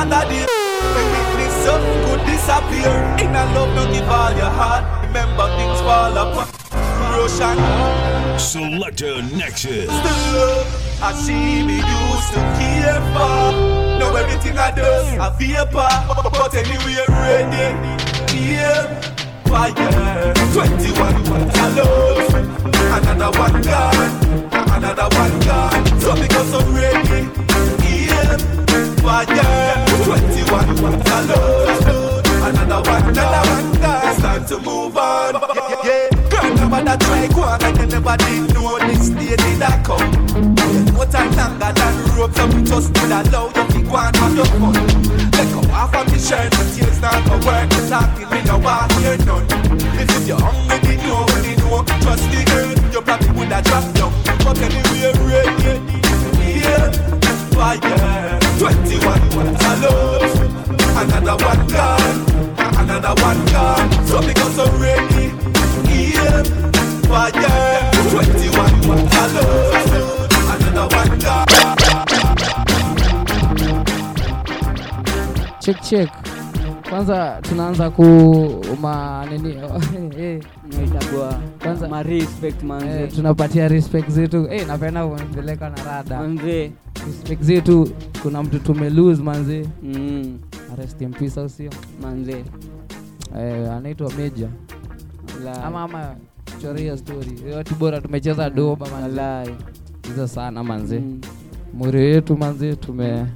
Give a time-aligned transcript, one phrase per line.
[0.00, 2.88] When witness something could disappear.
[3.20, 4.84] In a love, no give all your heart.
[5.06, 6.48] Remember things fall apart.
[7.12, 7.58] Russian
[8.38, 9.90] Selector Nexus.
[11.02, 13.52] I see me used to care for.
[14.00, 14.82] Now everything I do,
[15.20, 16.30] I vapor.
[16.30, 17.76] But anyway, ready,
[18.40, 19.00] yeah,
[19.44, 20.32] fire.
[20.54, 22.34] 21 what I love,
[22.96, 24.12] another one gone,
[24.72, 26.00] another one gone.
[26.00, 27.28] So because I'm ready,
[29.02, 29.24] fire.
[30.04, 31.86] 21 what I love,
[32.42, 33.16] another one.
[34.10, 35.34] It's time to move on.
[35.84, 36.08] Yeah,
[37.76, 40.56] they never did know this day did come.
[42.64, 44.16] Just allow you to go up
[45.70, 47.68] half of shirt, but tears not work.
[47.88, 48.30] Talking
[49.26, 49.46] none.
[49.98, 51.84] If hungry, they know, they know.
[52.02, 52.70] Trust the girl,
[53.36, 54.12] would.
[54.44, 55.12] But anyway,
[57.54, 58.39] fire.
[58.60, 59.74] 21 what I
[61.00, 62.18] another one gone,
[62.76, 63.88] another one gone.
[64.06, 65.32] So because I'm ready,
[65.88, 66.42] yeah,
[67.08, 67.90] fire.
[68.10, 68.52] 21
[68.86, 69.26] what I
[70.58, 71.46] another one gone.
[75.62, 76.29] check check
[76.90, 78.04] kwanza tunaanza ku
[78.80, 79.54] ma nini?
[80.18, 80.40] Eh,
[80.84, 84.46] itakuwa Kwanza- ma respect eh, tunapatia respect zetu.
[84.50, 86.18] Eh, napenda kuendeleka na rada.
[86.18, 86.72] Manze.
[87.06, 87.90] Respect zetu
[88.22, 89.66] kuna mtu tume lose manze.
[89.82, 90.38] Mm,
[90.78, 91.70] rest in peace au sio?
[92.02, 92.44] Manze.
[93.38, 94.48] Eh, anaitwa Meja.
[95.44, 95.62] Walai.
[95.64, 96.14] ama ama
[96.62, 97.40] choria story.
[97.50, 99.52] Yote bora tumecheza doba manze.
[100.08, 101.20] Hizo sana manzi Mm,
[101.74, 103.26] muri yetu manzi tume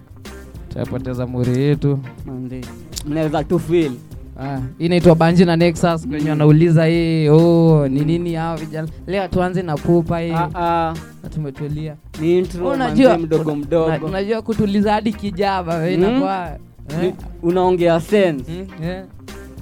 [0.68, 1.98] tumepoteza muri yetu.
[2.26, 2.60] Manze
[3.06, 3.92] mnaweza tu feel.
[4.40, 8.88] Ah, inaitwa banji na nexus kwenye wanauliza hii oh, ni nini hao vijana?
[9.06, 10.30] Leo tuanze na pupa hii.
[10.32, 11.96] Ah, ah, na tumetulia.
[12.20, 13.84] Ni intro unajua mdogo mdogo.
[13.86, 15.88] una- unajua kutuliza hadi kijaba mm.
[15.88, 16.58] inakuwa
[17.02, 17.12] eh?
[17.42, 18.44] unaongea sense.
[18.52, 19.04] Mm, yeah.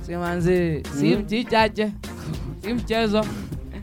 [0.06, 1.20] si manzi si Mm.
[1.22, 1.92] mchichache
[2.64, 3.24] si mchezo.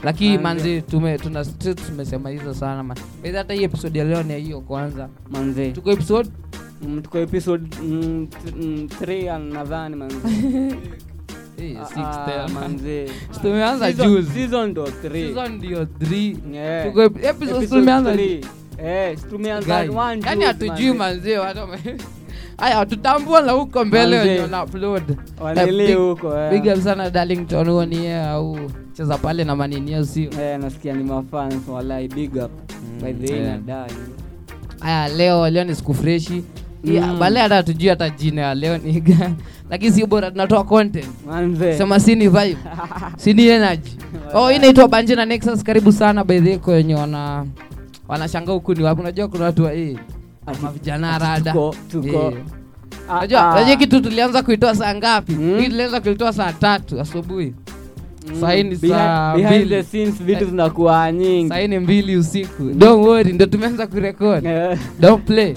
[0.04, 1.46] Lakini manzi tume tuna
[1.88, 2.98] tumesema hizo sana man.
[3.36, 5.10] Hata hii episode ya leo ni hiyo kwanza.
[5.32, 6.30] Manzi tuko episode
[6.82, 9.24] Mm, tuko episode 3
[9.54, 9.96] nadhani
[11.58, 11.78] eh,
[13.32, 14.32] Si tumeanza Season- juzi.
[14.34, 16.86] season ndo 3 season ndio 3 Yeah.
[16.88, 18.46] tuko ep- episode Episode tumeanza three.
[18.84, 19.18] Eh,
[20.44, 21.38] hatujui manzee
[22.58, 24.18] aya tutambua la huko mbele
[24.64, 25.04] upload.
[26.38, 26.50] Eh.
[26.52, 28.60] up sana darlington huo ni yeye au
[28.94, 30.30] cheza pale na maninio sio?
[30.42, 32.52] Eh, nasikia ni mafans walai big up.
[33.04, 33.48] By the yeah.
[33.58, 33.92] nadai.
[35.18, 36.44] Leo leo ni siku freshi
[36.84, 37.20] yeah, Mm.
[37.20, 39.36] bale hata hatujui hata jina ya leo ni gani
[39.70, 41.06] lakini si bora tunatoa content
[41.78, 42.58] sema si ni vibe
[43.22, 43.92] si ni energy
[44.34, 47.46] oh hii inaitwa banje na nexus karibu sana way kwenye wana
[48.08, 49.98] wanashanga huku ni wapi unajua kuna watu wa eh
[51.20, 52.34] rada tuko- tuko- Eh.
[53.10, 53.76] Ah, Unajua ah.
[53.76, 55.32] kitu tulianza kuitoa saa ngapi?
[55.32, 55.60] Mm.
[55.60, 57.54] Hii tulianza kuitoa saa tatu asubuhi.
[58.28, 59.70] Mm, Saa hii ni behind- saa behind mbili.
[59.70, 60.50] the scenes vitu Eh.
[60.50, 62.64] zinakuwa nyingi Saa mbili usiku.
[62.64, 64.46] Don't worry, ndio tumeanza kurekod.
[64.46, 65.56] Eh, Don't play.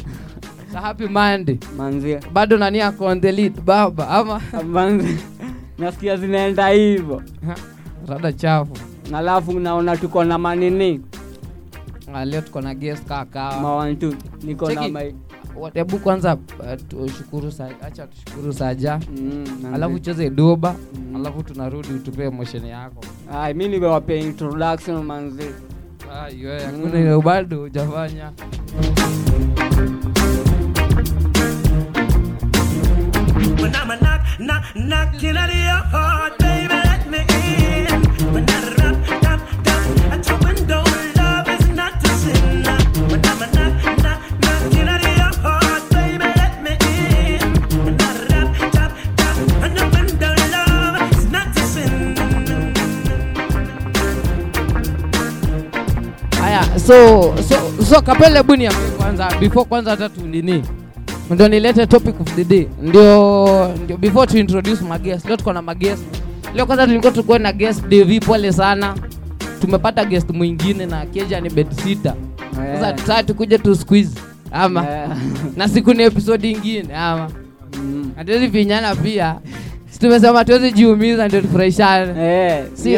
[0.73, 1.59] So happy Monday.
[1.77, 5.19] manze Bado nani ako on the lead baba ama manze
[5.79, 7.23] nasikia zinaenda hivyo
[8.09, 8.73] rada chafu.
[9.15, 11.01] alafu naona tuko na manini
[12.15, 13.61] Ah, leo tuko na guest kaka.
[13.61, 15.15] mawantu niko na mai
[15.75, 16.41] Hebu kwanza uh,
[16.89, 19.01] tushukuru sa acha tushukuru Saja.
[19.17, 19.75] Mm.
[19.75, 21.17] Alafu cheze doba, Mm.
[21.17, 23.05] alafu tunarudi utupee emotion yako.
[23.55, 25.03] Mi nimewapea introduction
[26.65, 27.23] hakuna Mm.
[27.23, 28.33] bado hujafanya.
[33.63, 37.87] When I'm a knock, knock, knocking at your heart, baby, let me in.
[38.35, 40.83] When I rap, tap, tap at your window,
[41.17, 42.65] love is not a sin.
[43.09, 47.41] When I'm a knock, knock, knocking at your heart, baby, let me in.
[47.85, 52.17] When I rap, tap, tap at your window, love is not a sin.
[56.43, 60.65] Aya, so so so kapele niambie kwanza before kwanza hata tu nini
[61.35, 62.67] ndio nilete topic of the day.
[62.83, 66.03] Ndio ndio before to introduce maguest leo tuko na maguest
[66.55, 68.95] leo kwanza tulikuwa tuko na guest Devi pole sana.
[69.61, 72.15] Tumepata guest mwingine na keja ni bedsitter.
[72.75, 72.95] Sasa Eh.
[72.97, 74.11] tutaki tukuje tu squeeze
[74.53, 74.87] ama?
[74.91, 75.09] Eh.
[75.57, 77.31] na siku ni episode ingine ama?
[77.79, 78.11] Mm.
[78.17, 79.37] hatuwezi vinyana pia.
[80.01, 82.13] Tumesema tuwezi jiumiza ndio tufurahishane.
[82.25, 82.97] Eh, Si-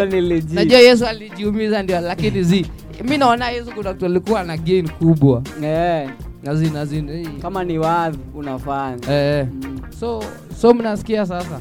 [0.54, 2.66] najua yesu alijiumiza ndio lakini zi
[3.04, 5.42] mi naona yesu kuna alikuwa na gain kubwa.
[5.64, 6.08] Eh,
[6.44, 7.26] nazin azin, hey.
[7.42, 9.12] kama ni wadhi unafanya.
[9.12, 9.46] Eh.
[9.52, 9.80] Mm.
[10.00, 10.24] so
[10.60, 11.60] so mnasikia sasa?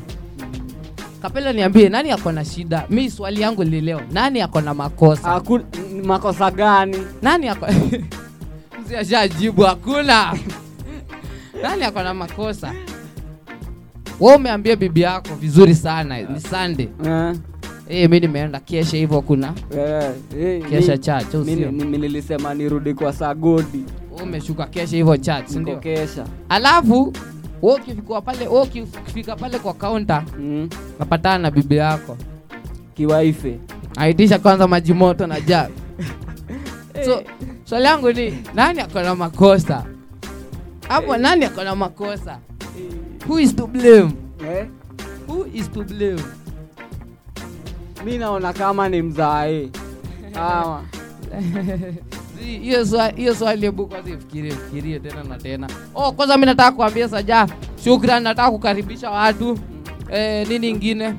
[1.21, 2.85] Kapela niambie nani ako na shida?
[2.89, 5.35] Mi swali yangu lileo nani ako na makosa?
[5.35, 5.59] Aku,
[6.03, 6.97] makosa gani?
[7.21, 7.65] Nani ako
[8.85, 10.33] msi ashajibu hakuna.
[11.63, 12.73] Nani ako na makosa?
[14.19, 16.87] We umeambia bibi yako vizuri sana ni sunday.
[17.05, 17.35] Eh,
[17.87, 19.53] Hey, mi nimeenda kesha hivyo kuna.
[19.77, 21.21] Yeah, hey, kesha
[21.71, 23.85] mi nilisema nirudi kwa sagodi
[24.23, 25.77] umeshuka kesha hivyo church ndio?
[25.77, 26.25] kesha.
[26.49, 27.13] Alafu
[27.61, 30.69] wewe ukifika pale wewe ukifika pale kwa kaunta mm.
[30.99, 32.17] napatana na bibi yako.
[32.93, 33.59] Kiwaife.
[33.97, 35.69] Aitisha kwanza maji moto na ja
[37.05, 37.23] so
[37.63, 39.85] swali yangu ni nani akona makosa?
[40.87, 42.39] Hapo nani akona makosa?
[43.27, 44.11] Who is to blame?
[44.49, 44.65] Eh?
[45.27, 46.21] who is to blame?
[48.05, 49.69] Mi naona kama ni mzae
[53.15, 55.67] hiyo swali hebu kwanza ifikirie fikirie tena na tena.
[55.95, 57.47] Oh kwanza mi nataka kuambia saja
[57.83, 59.57] shukran nataka kukaribisha watu.
[60.13, 61.13] Eh, nini ingine?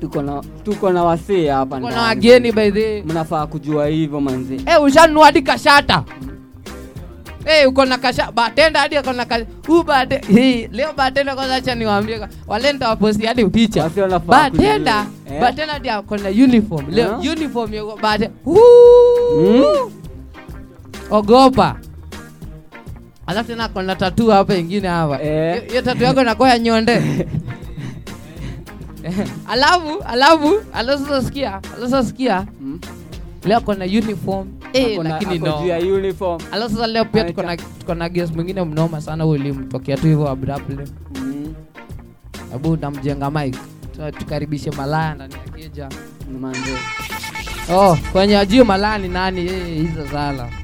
[0.00, 4.82] Tuko na tuko na wasee hapa kuna wageni by the mnafaa kujua hivyo manzi Eh,
[4.82, 6.04] ushanunua hadi kashata.
[7.44, 11.54] Eh, uko na kasha batenda hadi uko na kasha huu bate hii leo batenda kwanza
[11.54, 13.90] acha niwaambie wale nitawaposti hadi picha
[14.26, 15.06] batenda.
[15.30, 15.40] Eh?
[15.40, 16.86] batenda hadi uko na uniform.
[16.90, 17.20] Leo yeah.
[17.36, 19.64] uniform yuko bate Mm.
[21.12, 21.76] Ogopa.
[23.26, 25.22] Alafu tena kona tatu hapa ingine hapa.
[25.22, 25.68] Eh.
[25.68, 27.02] Hiyo- tattoo yako inakuwa ya nyonde.
[29.52, 32.46] Alafu alafu alasasikia alasasikia sikia alafu sasa sikia.
[32.60, 32.80] Mm.
[33.44, 34.48] leo kona uniform.
[34.72, 35.56] Eh, lakini no.
[35.94, 36.40] uniform.
[36.52, 40.28] Alafu leo pia tukona tuko na tuko na guest mwingine mnoma sana ulimtokea tu hivyo
[40.28, 40.88] abruptly.
[41.14, 41.54] Mm.
[42.54, 43.58] abu namjenga mike
[44.18, 45.34] tukaribishe malaya ndani
[45.76, 45.88] ya
[47.76, 49.40] oh kwenye ajio malaya ni nani?
[49.74, 50.61] Hizo sana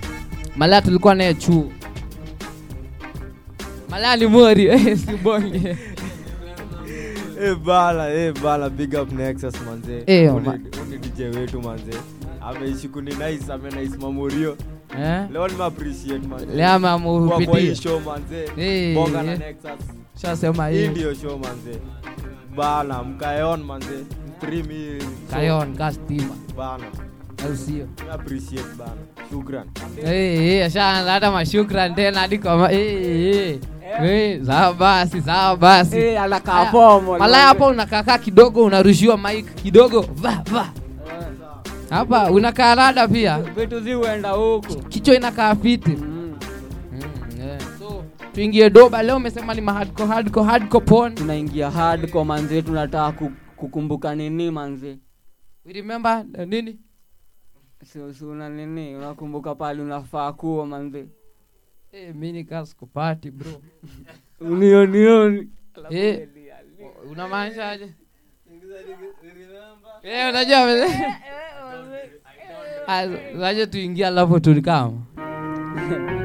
[0.58, 1.72] malaya tulikuwa naye chuo
[3.90, 5.76] malaya ni mori eh, si bonge
[7.40, 10.02] Eh bala, eh bala, big up Nexus manze.
[10.06, 10.32] Eh,
[11.00, 11.92] DJ wetu manze.
[12.42, 14.56] Ameishi kuni nice, ame nice mamurio.
[14.98, 15.26] eh?
[15.32, 16.46] Leo nime appreciate manze.
[16.46, 18.50] leo ama Kwa kwa hii show manze.
[18.56, 19.38] Eh, Bonga na eh.
[19.38, 19.86] Nexus.
[20.22, 21.78] shasema Hii hii ndio show manze.
[22.56, 24.04] Bana, mkaeon manze.
[24.36, 24.98] Stream hii.
[25.30, 26.84] kayon kastima Bana.
[27.46, 27.86] Au sio.
[29.30, 29.66] Shukran.
[30.04, 33.58] Eh, ashaanza hata mashukran tena hadi kwa eh,
[34.02, 34.40] eh.
[34.46, 40.42] Sawa basi sawa basi Eh, anakaa Haya, malaya hapo unakakaa kidogo unarushiwa mic kidogo va
[40.52, 40.68] va
[41.90, 46.36] hapa unakaa rada pia vitu zi huenda huku kichwa inakaa fiti Mm.
[46.92, 47.60] Mm, yeah.
[47.78, 51.14] so tuingie doba leo umesema ni hardcore hardcore hardcore porn.
[51.14, 53.12] tunaingia hardcore manzi tunataka
[53.56, 54.98] kukumbuka nini manzi
[55.66, 56.78] we remember uh, nini
[58.24, 58.96] una nini?
[58.96, 61.08] Unakumbuka pale unafaa kuwa manzi
[61.92, 63.62] eh mimi kaskupati bro.
[64.52, 65.48] Unionioni
[65.90, 66.28] eh
[67.10, 67.94] unamaanishaje aje?
[70.02, 70.86] Eh unajua vile?
[72.86, 73.06] Ah,
[74.04, 75.02] alafu tulikama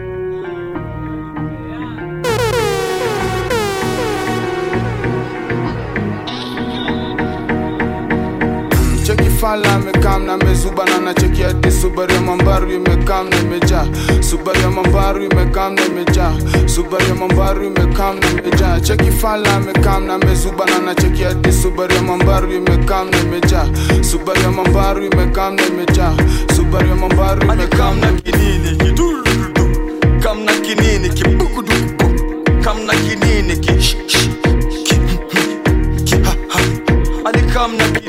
[9.44, 13.86] fala amekam na mezuba na nacheki hadi subaru ya mambaru imekam na imejaa
[14.22, 16.34] subaru ya mambaru imekam na imejaa
[16.66, 21.94] subaru ya mambaru imekam na imejaa cheki fala amekam na mezuba na nacheki hadi subaru
[21.95, 23.68] ya mambaru imekam na imejaa
[24.01, 26.13] subaru ya mambaru imekam na imejaa
[26.56, 29.66] subaru ya mambaru imekam na kamna kinini kidurudu
[30.24, 32.06] kamna kinini kibukudubu
[32.64, 34.30] kamna kinini ki sh- sh-
[34.83, 34.95] ki
[36.06, 36.59] ki ha ha.
[37.26, 38.03] Ali kamna kinini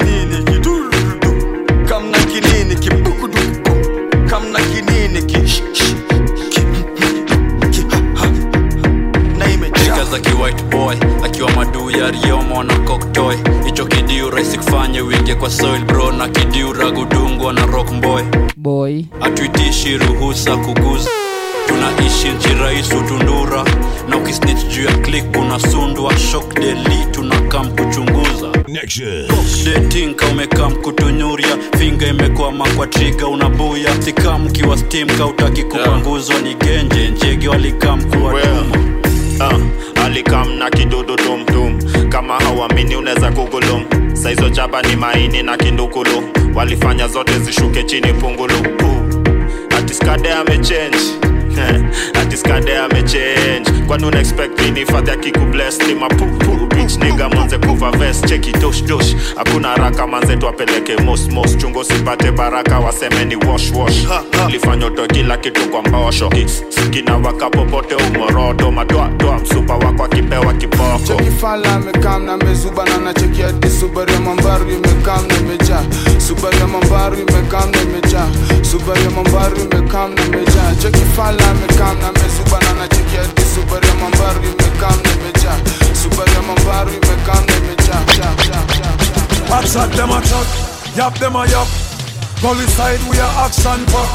[10.15, 15.51] za kiwhite boy akiwa maduu ya riomo na coktoy hicho kidiu rahisi kufanye wingi kwa
[15.51, 18.23] soil bro na kidiu ragudungwa na rock boy.
[18.57, 19.05] Boy.
[19.21, 21.11] Atuitishi ruhusa kuguza.
[21.67, 23.65] Tunaishi nchi rais utundura.
[24.09, 26.19] Na ukisnich juu ya klik unasundwa.
[26.19, 28.49] Shok deli tunakam kuchunguza.
[28.69, 29.65] Nexus.
[29.65, 34.03] detinka umekam kutunyuria finga imekwama kwa triga unabuya.
[34.03, 36.39] Sikam kiwa stim kautaki kupanguzwa.
[36.41, 38.77] Ni genje njege walikam kuwatuma
[39.41, 43.85] uh, alikam na kidudu tumtum kama hawamini unaweza kugulum.
[44.13, 46.29] Saizo jaba ni maini na kindukulu.
[46.55, 48.55] Walifanya zote zishuke chini pungulu.
[48.55, 50.99] Uh, atiskade amechange
[52.23, 58.27] atiskade amechange kwani una expect nini fadhi akikubless ni mapupu bitch nigga manze kuva vest.
[58.29, 59.15] Cheki dosh dosh.
[59.37, 61.57] Hakuna haraka manze tuapeleke mos mos.
[61.57, 64.07] Chungo sipate baraka waseme ni wash wash.
[64.51, 66.29] Lifanya utoe kila kitu kwa mbosho
[66.91, 68.71] kina waka popote umorodo.
[68.71, 74.71] Madoadoa msupa wako akipewa kiboko cheki amekam na mezuba na nacheki hadi subaru ya mambaru
[74.71, 75.35] imekam na
[76.53, 78.29] imejaa subaru ya mambaru imekam na imejaa
[78.71, 83.87] subaru ya mambaru imekam na imejaa cheki fala amekam na nimezuba na nachekia hadi Subaru
[83.87, 85.59] ya mambaru imekam na imejaa
[86.03, 89.57] Subaru ya mambaru imekam na imejaa cha, cha, cha, cha.
[89.57, 90.47] I chat them a chat,
[90.97, 91.69] yap them a yap.
[92.43, 94.11] Gully side we a action pack.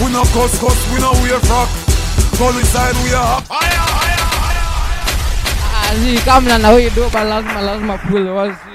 [0.00, 1.68] We no cuss cuss, we no wear frock.
[2.38, 3.44] Gully side we a hop.
[5.90, 8.69] Azi kama na huyu doba lazima lazima pule wasio.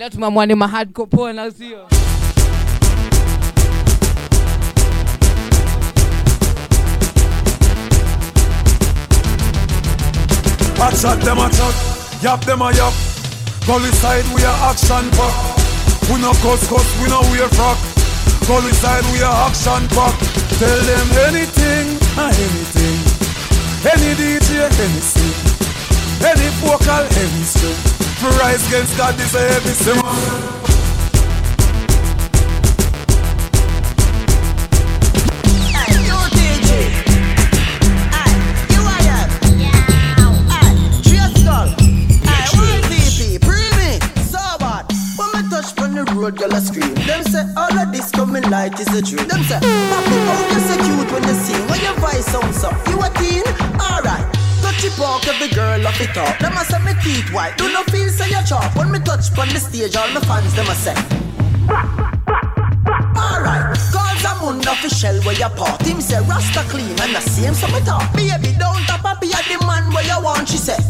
[0.00, 1.86] Leo tumamua ni mahardcore poa na sio.
[10.82, 11.74] I chat them a chat,
[12.22, 12.94] yap them a yap.
[13.66, 15.34] Gully side we a action pack.
[16.08, 17.76] We no cuss cuss, we no wear frock.
[18.48, 20.16] Gully side we a action pack.
[20.56, 22.98] Tell them anything, ah, anything.
[23.84, 25.36] Any DJ, any sing.
[26.24, 28.09] Any vocal, any string.
[28.20, 29.96] For rise against God, this a heavy sin.
[46.14, 46.94] Road, girl, a scream.
[47.06, 49.26] Them say all of this coming light is a dream.
[49.28, 51.68] Them say, Papi, oh, you so cute when you sing.
[51.68, 53.69] When your voice sounds up, you a teen?
[54.90, 56.38] It walk, every girl off it up.
[56.38, 57.56] Them a say me teeth white.
[57.56, 58.74] Do no feel say you chop.
[58.74, 60.96] When me touch on the stage, all my fans them a say.
[63.14, 65.82] Alright, calls a moon official where you part.
[65.82, 68.10] Him say Rasta clean and the same so me talk.
[68.14, 70.80] Baby, don't tap a be a the man where you want, she say.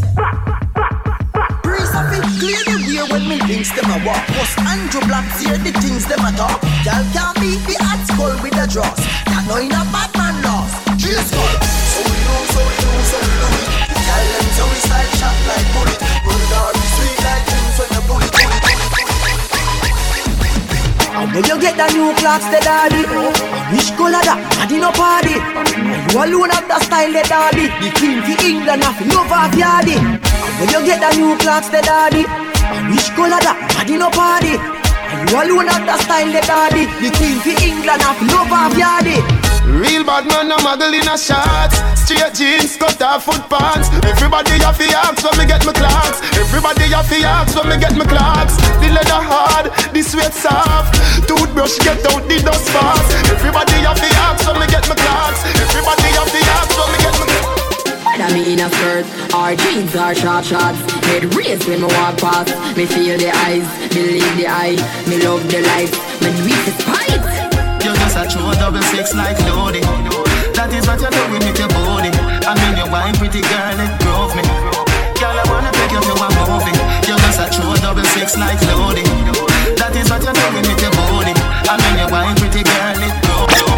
[1.63, 4.25] Breeze of it, clear the way when me links them a walk.
[4.39, 6.63] Was Andrew Black hear the things them a talk.
[6.87, 9.03] Y'all can't beat the hot skull with the draws.
[9.29, 10.73] That no in a bad man loss.
[11.01, 11.57] Skull.
[11.91, 13.70] So we do, so we do, so we do
[21.35, 23.03] when you get the new clocks, the daddy
[23.73, 24.41] Which color that?
[24.61, 29.01] Daddy no party you alone have the style, the daddy The queen for England, have
[29.09, 29.97] love of yardy
[30.61, 32.29] when you get the new clocks, the daddy
[32.93, 33.57] Which color that?
[33.73, 34.59] Daddy no party
[35.31, 39.40] you alone have the style, the daddy The queen for England, have love of yardy
[39.71, 41.79] Real bad man, a muggle in a shorts
[42.11, 43.87] Straight jeans, cut off foot pants.
[44.03, 46.19] Everybody have the axe when me get my clocks.
[46.35, 48.59] Everybody have the axe when me get my clocks.
[48.83, 50.99] The leather hard, the sweat soft.
[51.31, 53.15] Toothbrush get out the dust fast.
[53.31, 55.41] Everybody have the axe when me get my clocks.
[55.55, 57.27] Everybody have the axe when me get my
[58.11, 62.19] Whether me in a skirt or jeans or short shorts Head raised when me walk
[62.19, 62.51] past.
[62.75, 64.75] Me feel the eyes, believe the eye
[65.07, 67.40] Me love the life, me do it despite
[68.11, 69.87] Just a true double six like loading.
[70.59, 72.11] That is what you're doing with your body.
[72.43, 74.43] I mean, you wine pretty girl, it drove me.
[75.15, 76.75] Girl, I wanna take you to a movie.
[77.07, 79.07] You just a true double six like loading.
[79.79, 81.39] That is what you're doing with your body.
[81.71, 83.71] I mean, you wine pretty girl, it drove me.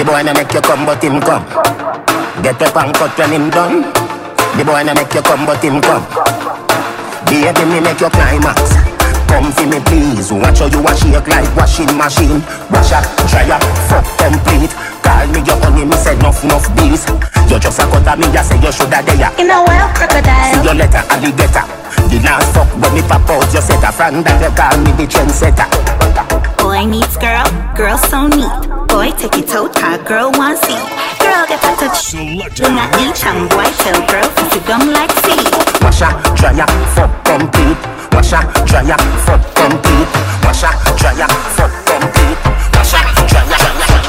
[0.00, 1.73] The boy no make you come, but him come.
[2.42, 3.82] Get up and cut when him done.
[4.58, 6.04] The boy no make you come, but him come.
[7.30, 8.74] Baby, me make you climax.
[9.30, 10.30] Come for me, please.
[10.30, 12.42] Watch how you wash shake like washing machine.
[12.70, 14.70] Wash up, dry up, fuck complete.
[15.02, 17.06] Call me your honey, me say enough, enough bees.
[17.50, 19.30] You just a cut at me, you say you shoulda there.
[19.40, 20.54] In a well, crocodile.
[20.54, 21.64] See your letter, alligator.
[22.10, 24.90] The last fuck when me pop out, you set a friend that you call me
[24.94, 26.53] the trendsetter.
[26.64, 27.44] Boy meets girl,
[27.76, 28.48] girl so neat.
[28.88, 30.80] Boy take it toe tie, girl want see.
[31.20, 32.12] Girl get a touch,
[32.56, 33.20] Then I eat.
[33.28, 35.44] And boy tell girl to gum like seed.
[35.84, 37.80] Washa, dry up, fuck complete.
[38.14, 40.10] Washa, dry up, fuck complete.
[40.44, 42.40] Washa, dry up, fuck complete.
[42.72, 44.04] Washa.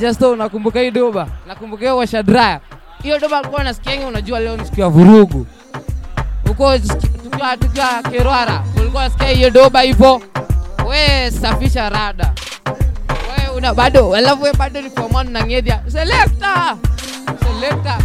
[0.00, 1.26] Justo, unakumbuka hii doba?
[1.46, 2.60] Nakumbuka hiyo washa dryer.
[3.02, 5.46] Hiyo doba alikuwa anasikianga, unajua leo ni siku ya vurugu.
[6.52, 10.22] Huko tukiwa Kerwara, ulikuwa unasikia hiyo doba hivyo.
[10.88, 12.32] We safisha rada.
[13.06, 15.80] We una bado, alafu we bado ni form one na ngedhia.
[15.92, 16.76] selekta
[17.44, 17.98] selekta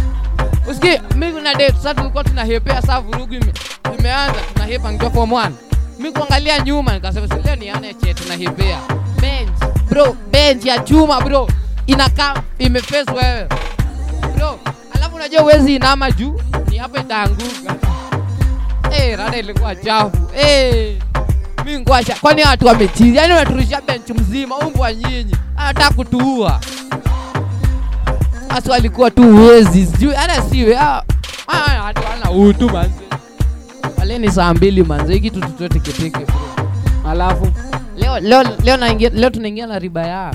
[0.70, 3.52] Usikie, mimi kuna date sasa tulikuwa tunahepea saa vurugu ime,
[3.98, 5.54] imeanza tunahepa nikiwa form one.
[5.98, 8.78] Mimi kuangalia nyuma nikasema sio ni ana che tunahepea.
[9.20, 9.78] Bench.
[9.90, 11.48] Bro, bench ya chuma bro.
[11.86, 13.48] Inakaa imeface wewe.
[14.36, 14.58] Bro,
[14.94, 16.40] alafu unajua uwezi inama juu
[16.70, 17.74] ni hapa itaanguka.
[18.92, 20.16] Eh, rada ilikuwa chafu.
[21.80, 22.14] Ngwacha.
[22.20, 23.16] Kwani watu wamechizi?
[23.16, 25.36] Yani unaturisha benchi mzima umbwa nyinyi.
[25.56, 26.60] Anataka kutuua.
[28.48, 29.86] Asu alikuwa tu wezi.
[29.86, 30.78] Sijui hata siwe.
[30.78, 31.02] Ah,
[31.48, 32.94] ah, utu manzi.
[34.00, 35.12] Aleni saa mbili manzi.
[35.12, 36.12] Hiki kitu tutoe.
[37.10, 37.48] Alafu
[37.96, 38.76] leo leo leo
[39.10, 40.34] leo tunaingia na riba ya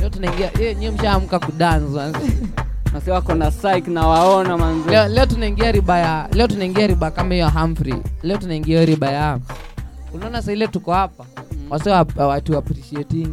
[0.00, 2.00] leo tunaingia eh nyie mshaamka kudance
[2.96, 7.10] nasi wako na psych na waona manzi leo, leo tunaingia riba ya leo tunaingia riba
[7.10, 7.94] kama hiyo Humphrey.
[8.22, 9.38] Leo tunaingia riba ya
[10.14, 11.24] unaona sasa ile tuko hapa
[11.70, 13.28] wase wa- watu appreciating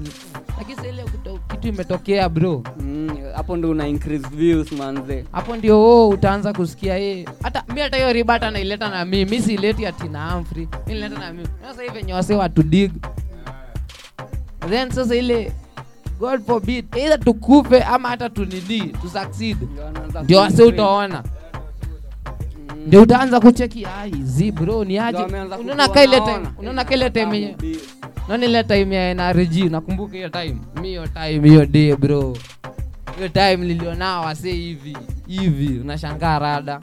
[0.58, 1.04] lakini sasa ile
[1.52, 2.64] kitu imetokea bro.
[2.80, 7.26] Mm, hapo ndo una increase views manze hapo ndio oh, utaanza kusikia yeye.
[7.44, 10.68] Hata mi hata hiyo riba hata naileta na mimi mi sileti ati na Humphrey.
[10.88, 12.92] Mi nileta na mimi sasa hivi venye wase watu dig.
[14.70, 15.52] Then sasa ile
[16.24, 19.58] god forbid either tukufe ama hata tunidi tu succeed
[20.24, 21.24] ndio wase utaona.
[22.88, 25.18] Ndio utaanza kucheki ai zi bro ni aje?
[25.24, 27.78] unaona kujua kaile time unaona kaile time yenyewe
[28.28, 30.58] unaona ile time ya NRG nakumbuka hiyo time.
[30.82, 32.38] Mi hiyo time hiyo day bro.
[33.18, 35.80] Hiyo time nilionao wase hivi hivi.
[35.80, 36.80] Unashangaa rada.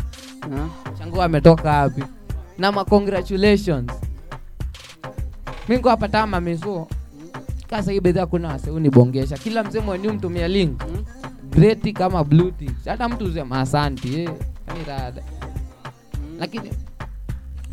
[0.98, 2.04] Shangaa ametoka wapi?
[2.58, 3.90] Na ma congratulations.
[5.68, 6.88] Mi niko hapa tama meso
[7.70, 10.82] kasa hii bedhaa kuna wase unibongesha kila mzee mwenye mtumia link
[11.50, 14.30] greti kama blue ticks hata mtu usema asanti eh.
[14.78, 15.22] Ni rada.
[16.38, 16.70] Lakini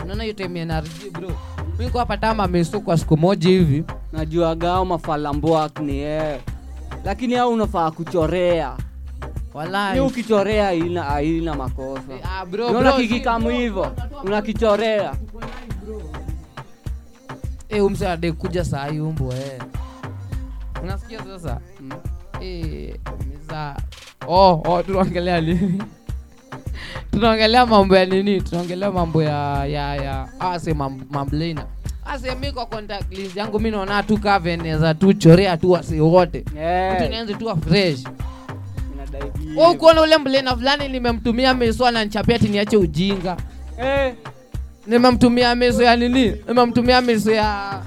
[0.04, 1.32] unaona hiyo time NRG bro.
[1.80, 3.84] Mimi kwa hapa tama meso kwa siku moja hivi.
[4.14, 6.40] Najua gao mafalamboak ni yeye
[7.06, 8.78] lakini au unafaa kuchorea.
[9.54, 10.00] Walai.
[10.00, 12.02] ukichorea haina haina makosa.
[12.24, 13.96] Ah, bro, Unaona kikikamu hivyo?
[14.24, 15.16] Unakichorea.
[17.70, 19.62] Eh, umse ade kuja saa hii umbo eh.
[20.88, 21.60] Unasikia sasa?
[22.42, 22.96] Eh,
[23.30, 23.76] miza.
[24.28, 25.84] Oh, oh tunaongelea nini?
[27.12, 28.42] tunaongelea mambo ya nini?
[28.42, 30.74] Tunaongelea mambo ya ya ya ase
[31.10, 31.66] mamblena.
[32.06, 36.46] Ase mi kwa contact list yangu mimi naona tu kaveneza tu chorea tu wase wote.
[36.60, 37.24] Eh.
[37.24, 38.04] Mtu tu fresh.
[39.74, 43.38] ukuona ule mblena fulani nimemtumia meso ananchapia tiniache ujinga.
[43.84, 44.14] Eh.
[44.88, 46.34] Nimemtumia meso ya nini?
[46.48, 47.82] Nimemtumia meso ya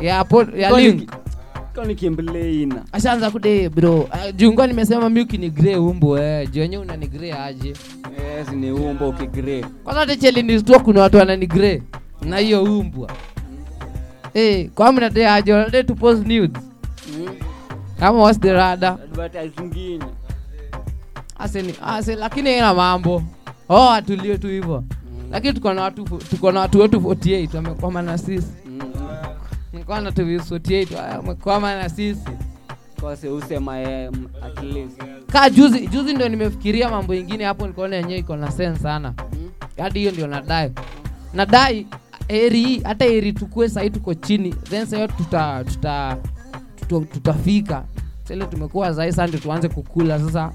[0.00, 1.19] ya po, ya link.
[1.80, 4.00] Koni kimbleina ashaanza kude bro.
[4.00, 6.50] Uh, jungwa nimesema ni gre umbo eh.
[6.50, 7.68] jenye unanigre aje?
[7.68, 11.82] Yes, ni umbo ukigre kwanza techelinistua kuna watu wananigre
[12.22, 13.10] na hiyo umbwa
[14.32, 15.52] hey, kwamnade aje?
[15.52, 16.62] Wanade to post nudes.
[18.40, 18.98] The rada
[21.38, 23.22] aseni ase lakini ina mambo.
[23.68, 24.84] Oh atulie tu hivyo.
[25.30, 28.52] Lakini tuko na watu tuko na watu wetu 48 wamekwama na sisi
[29.72, 32.20] nikuwa na tu 48 wamekwama na sisi.
[33.00, 34.06] Kose usema yeye
[34.42, 35.00] at least.
[35.32, 39.14] Kaa juzi juzi ndio nimefikiria mambo ingine hapo nikaona yenyewe iko na sense sana.
[39.78, 40.72] Hadi hiyo ndio nadai.
[41.34, 41.86] Nadai
[42.28, 46.16] eri hii hata eri tukue sahii tuko chini then sahiyo tuta tuta
[46.80, 47.84] tuta- tutafika.
[48.24, 50.52] Sile tumekuwa zai ndio tuanze kukula sasa.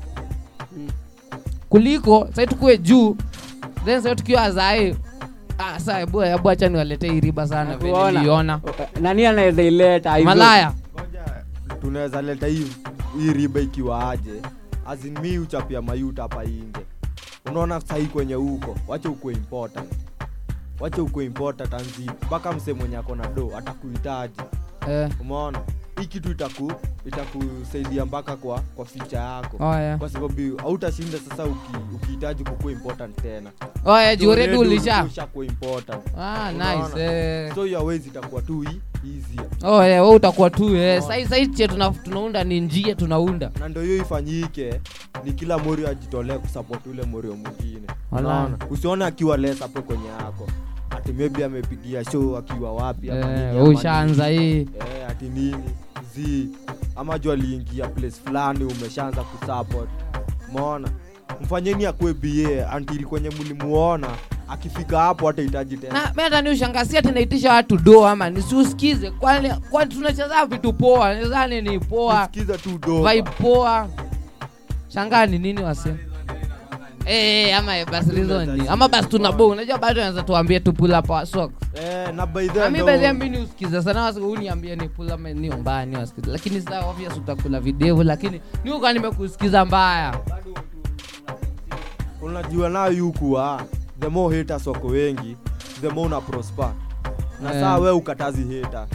[1.69, 3.17] Kuliko sahii tukue juu
[3.85, 4.95] then sahiyo tukiwa zae
[5.57, 8.59] ah, saa ebu ebu acha niwaletee hii riba sana vile niliona.
[9.01, 10.29] Nani anaweza ileta hivyo?
[10.35, 10.73] malaya.
[11.81, 12.67] Tunaweza leta hii
[13.19, 14.41] hii riba ikiwa aje.
[14.87, 16.79] Azin mi uchapia mayuta hapa inje
[17.49, 18.75] unaona sahii kwenye huko.
[18.87, 19.87] Wacha uko important.
[20.79, 24.41] Wacha uko important anzi mpaka msee mwenye ako na do atakuhitaji.
[24.89, 25.09] Eh.
[25.21, 25.59] umeona
[25.99, 26.71] hii kitu itaku
[27.05, 29.57] itakusaidia mpaka kwa kwa future yako.
[29.65, 29.97] Oh, yeah.
[29.99, 33.51] kwa sababu hautashinda sasa uki- ukihitaji kukuwa important tena.
[33.85, 35.03] Oh, yeah, juu already Already ulisha.
[35.03, 36.01] ushakuwa important.
[36.17, 37.55] Ah, nice, eh.
[37.55, 38.81] so ways itakuwa tu hii
[39.17, 39.45] easier.
[39.63, 41.01] Oh, yeah, we utakuwa tu eh.
[41.01, 43.51] sai sai che tuna, tunaunda ni njia tunaunda.
[43.59, 44.81] Na ndo hiyo ifanyike
[45.23, 47.87] ni kila morio ajitolee kusupport ule morio mwingine.
[48.11, 48.57] Unaona?
[48.69, 50.47] Usione akiwa less hapo kwenye yako.
[50.89, 54.59] Ati maybe amepigia show akiwa wapi ama ushaanza hii.
[54.59, 55.69] eh, ati nini
[56.15, 56.47] z
[56.95, 59.89] ama juu aliingia place fulani umeshaanza kusupport.
[60.49, 60.89] Umeona?
[61.41, 64.07] Mfanyeni akue ba antili kwenye mlimuona.
[64.49, 65.93] Akifika hapo hatahitaji tena.
[65.93, 69.11] Na mi hata ni ushangasia tinaitisha watu do ama nisiusikize.
[69.11, 71.13] Kwani kwa tunacheza vitu poa?
[71.13, 72.27] Nadhani ni poa.
[73.13, 73.87] Vibe poa.
[74.87, 75.95] Shangaa ni nini wase
[77.07, 81.09] Eh, ama basi reason ni ama basi tunabo unajua bado anaweza tuambie tu pull up
[81.09, 81.53] our socks.
[81.75, 85.19] Eh, na by the Na by the way, usikiza sana wasi uniambie ni pull up
[85.19, 90.19] ni mbaya ni wasikiza lakini sasa obvious utakula video lakini ni uka nimekusikiza mbaya.
[92.21, 93.63] Unajua nayo yukuwa
[93.99, 95.37] the more haters wako wengi
[95.81, 96.73] the more una prosper.
[97.41, 97.61] Na yeah.
[97.61, 98.87] saa we ukatazi hater.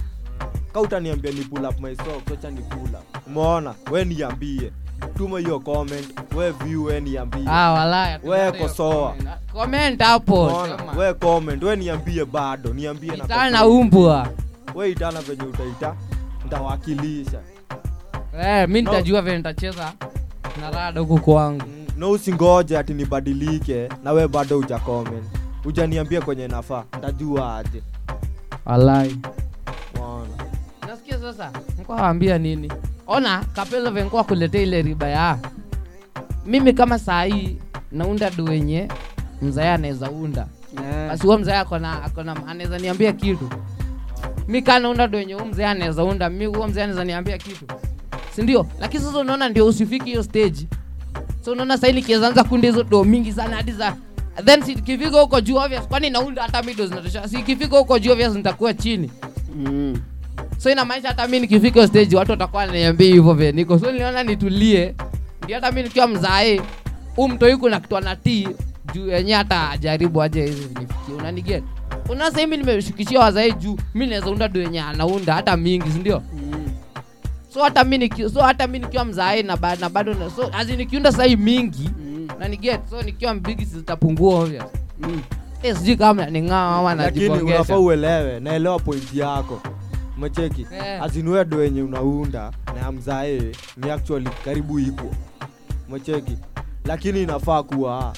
[0.72, 3.26] Ka utaniambia ni pull up my socks acha ni pull up.
[3.26, 3.74] Umeona?
[3.90, 4.72] We niambie
[5.16, 6.08] tuma hiyo comment.
[6.36, 7.44] We view we niambie.
[7.48, 9.14] Ah, walaya, we kosoa
[9.52, 10.00] comment.
[10.02, 10.66] Hapo
[10.98, 11.62] we comment?
[11.62, 13.66] We niambie bado niambie na kosoa.
[13.66, 14.28] umbwa.
[14.74, 15.94] we itana venye utaita?
[16.46, 17.38] Ntawakilisha
[18.42, 18.90] Eh, mi No.
[18.90, 19.92] nitajua vile nitacheza
[20.60, 21.62] na rada huku kwangu.
[21.96, 25.24] No usingoje ati nibadilike na we bado uja comment.
[25.64, 26.84] Ujaniambia kwenye nafaa.
[26.98, 27.82] Ntajua aje.
[28.66, 29.16] Alai
[30.88, 31.50] nasikia sasa?
[31.88, 32.72] Waambia nini
[33.10, 35.38] ona kapelo venkuwa kuletea ile riba ya
[36.46, 37.56] mimi kama saa hii
[37.92, 38.88] naunda do wenye
[39.42, 40.46] mzaya anaweza unda.
[41.08, 43.50] Basi huo mzaya akona akona anaweza niambia kitu.
[44.48, 45.34] Mi kaa naunda do wenye
[45.70, 47.64] anaweza unda mi huo mzaya anaweza niambia kitu.
[48.36, 50.66] Sindio lakini sasa unaona ndio usifiki hiyo stage.
[51.44, 53.96] So unaona sahii nikiwezaanza kundi hizo do mingi sana hadi za
[54.44, 54.74] then si
[55.20, 57.28] huko juu obvious kwani naunda hata mido zinatosha?
[57.28, 57.36] Si
[57.70, 59.10] huko juu obvious nitakuwa chini.
[59.56, 59.96] Mm.
[60.62, 63.52] So inamaanisha hata mi nikifika stage watu watakuwa naniambia hivyo vile.
[63.52, 64.94] Niko so niliona nitulie.
[65.44, 66.60] Ndio hata mi nikiwa mzae
[67.16, 68.48] huu mtoi kuna na anatii
[68.94, 71.64] juu yenye hata ajaribu aje nifikie unaniget?
[72.08, 76.22] Unasa mi nimeshukishia wazae juu mi naweza unda do yenye anaunda hata mingi sindio
[77.54, 80.50] so hata mi niki, so hata mi nikiwa mzae na, ba, na bado na, so
[80.52, 82.28] azi nikiunda sahii mingi mm.
[82.38, 84.64] na niget so nikiwa mbigi zitapungua obvious.
[84.98, 85.20] Mm.
[85.62, 87.10] eh, sijui kama ning'aa ama
[87.42, 89.60] unafaa uelewe naelewa pointi yako
[90.20, 90.66] umecheki?
[90.72, 91.02] Eh.
[91.02, 92.52] azinuedo wenye unaunda
[92.82, 95.10] na mzae ni actually karibu iko
[95.88, 96.36] umecheki?
[96.84, 98.12] Lakini inafaa kuwa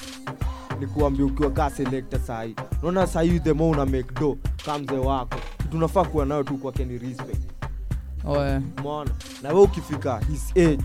[0.79, 5.35] ni kuambia ukiwa ka selekta sahi naona sahii themo una make do kaa mzee wako
[5.71, 7.41] tunafaa kuwa nayo tu kwake ni respect.
[8.25, 8.61] Oh, yeah.
[8.83, 9.11] mona
[9.43, 10.83] na we ukifika his age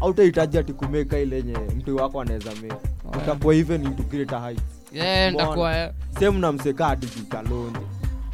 [0.00, 2.76] autahitaji ati kumeka ile yenye mtu wako anaweza meka
[3.22, 4.62] utakuwa even into greater heights.
[4.92, 5.92] Yeah, eh.
[6.18, 7.80] sehemu na mseka digitalonje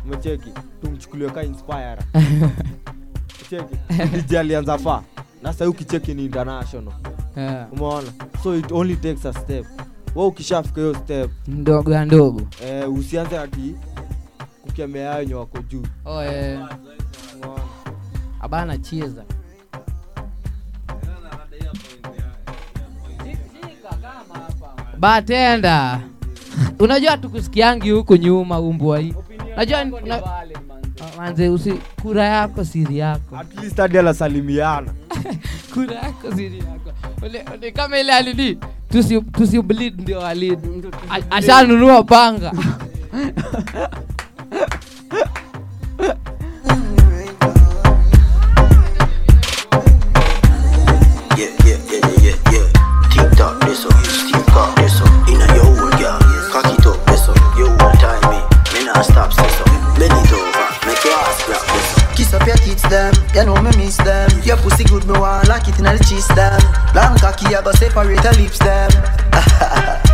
[0.09, 1.99] umecheki tumchukuliwe ka inspire.
[3.51, 3.77] Cheki
[4.23, 5.03] DJ alianza fa
[5.43, 6.95] na sahii ukicheki ni international.
[7.37, 7.73] Yeah.
[7.73, 8.09] umeona?
[8.43, 9.67] So it only takes a step.
[10.15, 11.31] Wa ukishafika hiyo step.
[11.49, 12.43] Ndogo ya ndogo.
[12.67, 13.75] Eh, usianze ati
[14.63, 15.83] kukemea wenye wako juu.
[16.05, 16.61] Oh, eh.
[18.41, 19.25] abana cheza
[24.99, 26.01] batenda
[26.81, 29.15] unajua tukusikiangi huku nyuma umbwa hii
[29.59, 29.81] najua
[31.01, 33.37] Ah, manze usi kura yako siri yako.
[33.37, 34.93] At least hadi anasalimiana.
[35.75, 36.93] Kura yako siri yako.
[37.57, 38.59] Ule kama ile alidi
[38.93, 40.69] tusi, tusi bleed ndio alidi
[41.31, 42.53] ashanunua panga.
[51.37, 53.87] Yeah, yeah, yeah, yeah, yeah, this
[54.77, 55.08] this.
[63.39, 64.31] You know me miss them.
[64.43, 66.61] Your pussy good, me want like it in the cheese them.
[66.95, 70.03] Long cocky, I go separate her lips them.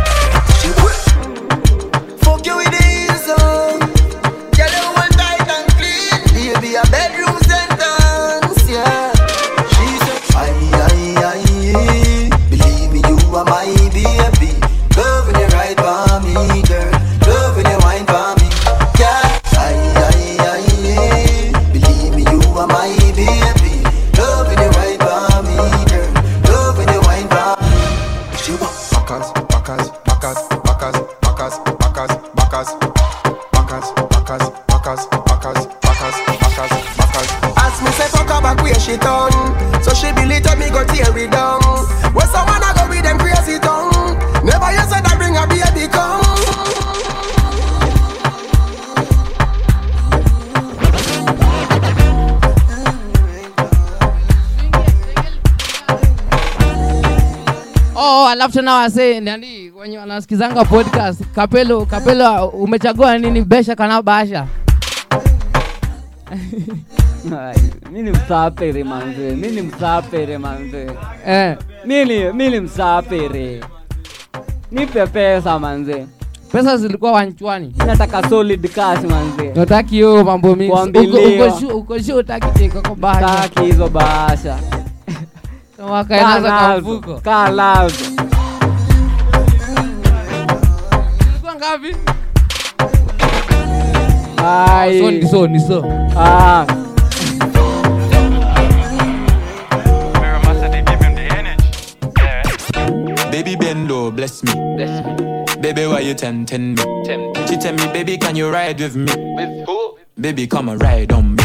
[58.55, 59.71] tena wase nani?
[59.79, 61.21] Wenye wanasikizanga podcast.
[61.35, 63.41] Kapelo kapelo umechagua nini?
[63.41, 64.47] Besha kana basha?
[67.91, 69.35] Mi ni msapere manze.
[69.35, 70.91] Mi ni msapere manze.
[71.27, 71.57] Eh.
[71.85, 73.63] mi ni msapere.
[74.71, 76.07] Nipe pesa manze.
[76.51, 79.51] Pesa zilikuwa wanchwani nataka solid cash manze.
[79.55, 80.71] Nataki hiyo mambo mingi.
[80.71, 81.47] Kwa Uko- mbilio.
[81.47, 83.49] uko shu- uko shu utaki basha?
[83.61, 84.57] Hizo bahasha
[85.91, 87.49] wakaenaza kamfuko kaa
[91.65, 91.91] ngapi
[94.37, 94.99] Ai.
[95.01, 95.77] so ni so ni so
[96.13, 96.61] ah
[103.31, 104.53] Baby bend low, bless me.
[105.59, 106.81] Baby, why you tempting me?
[107.47, 109.11] She tell me, baby, can you ride with me?
[109.35, 109.97] With who?
[110.19, 111.43] Baby, come and ride on me.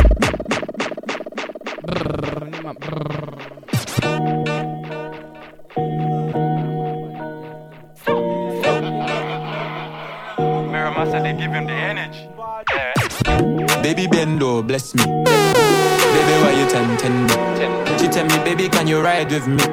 [14.70, 15.02] Bless me.
[15.02, 17.98] Baby, why you tempting me?
[17.98, 19.64] She tell me, baby, can you ride with me?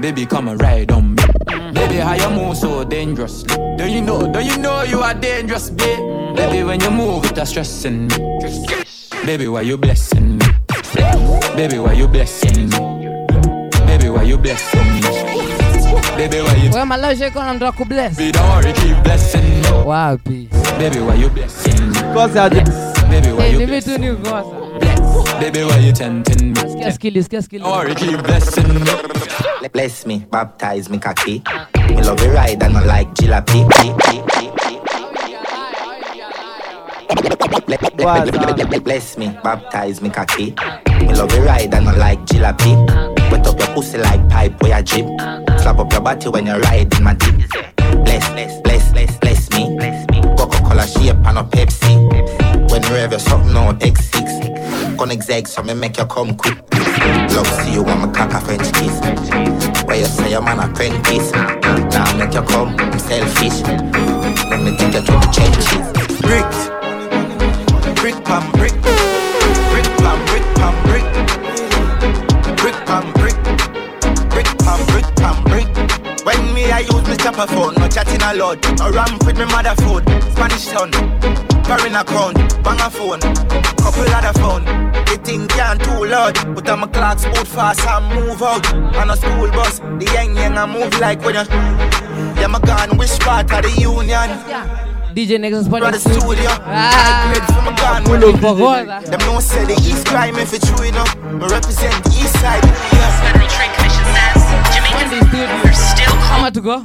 [0.00, 1.22] Baby, come and ride on me.
[1.74, 3.48] Baby, how you move so dangerously?
[3.76, 4.32] Do you know?
[4.32, 5.98] Do you know you are dangerous, babe?
[6.36, 8.14] Baby, when you move, it's stressing me.
[9.26, 10.46] Baby, why you blessing me?
[11.56, 12.78] Baby, why you blessing me?
[13.88, 15.00] Baby, why you blessing me?
[16.16, 18.16] Baby, why you wewe malao sheko na mtu wa bless.
[18.16, 19.68] Baby, don't worry, keep blessing me.
[19.86, 21.98] wapi Baby, why you blessing me?
[22.14, 22.97] Kosa aje.
[23.10, 26.60] Baby, why you ni blessing vitu ni ukosa Baby, why you tempting me?
[26.70, 28.80] sikia skili sikia skili Don't keep blessing me.
[29.72, 31.42] Bless me, baptize me cocky.
[31.94, 33.64] Me love you ride and I like jalopy.
[38.84, 40.54] Bless me, baptize me cocky.
[41.00, 42.74] Me love you ride and I like jalopy.
[43.30, 45.06] Wet up your pussy like pipe where you drip.
[45.60, 47.34] Slap up your body when you ride in my deep.
[48.04, 49.76] Bless, bless, bless, bless, bless me.
[50.36, 52.17] Coca-Cola shape and a Pepsi.
[52.78, 54.96] When you your something out X6.
[54.96, 56.58] Gonna exeg so me make you come quick.
[57.34, 59.00] Love see you want me cock a French kiss.
[59.84, 61.32] Where you say your man apprentice.
[61.32, 63.62] Now make you come, I'm selfish.
[64.48, 66.20] Let me take you to the trenches.
[66.22, 66.68] Bricks.
[68.00, 68.70] Brick pam brick.
[68.72, 68.77] Brick
[76.78, 78.62] I use me chopper phone, no chatting a lot.
[78.78, 80.06] No ramp with me mother phone.
[80.30, 80.92] Spanish town.
[81.66, 83.18] Foreign account, bang a phone.
[83.82, 84.62] Couple other phone.
[85.10, 86.36] The thing can't too loud.
[86.54, 88.62] Put on my clocks boot fast and move out.
[88.94, 91.42] On a school bus, the young young I move like when you.
[92.38, 94.30] Yeah, my gun, which part of the union?
[95.18, 96.46] DJ Nexus Run Party the studio.
[96.62, 97.26] Ah.
[97.34, 98.04] Grade from a gun.
[98.04, 99.04] Pull up for God.
[99.04, 101.10] Them no say the East crime if it's true enough.
[101.26, 102.62] Me represent the East side.
[102.62, 103.10] Yeah.
[103.26, 105.77] Federal Trade Commission says Jamaicans
[106.38, 106.76] I'm about to go.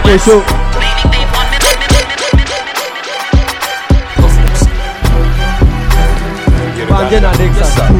[0.00, 0.42] Okay, so.
[6.90, 7.94] Bandin and Dixon.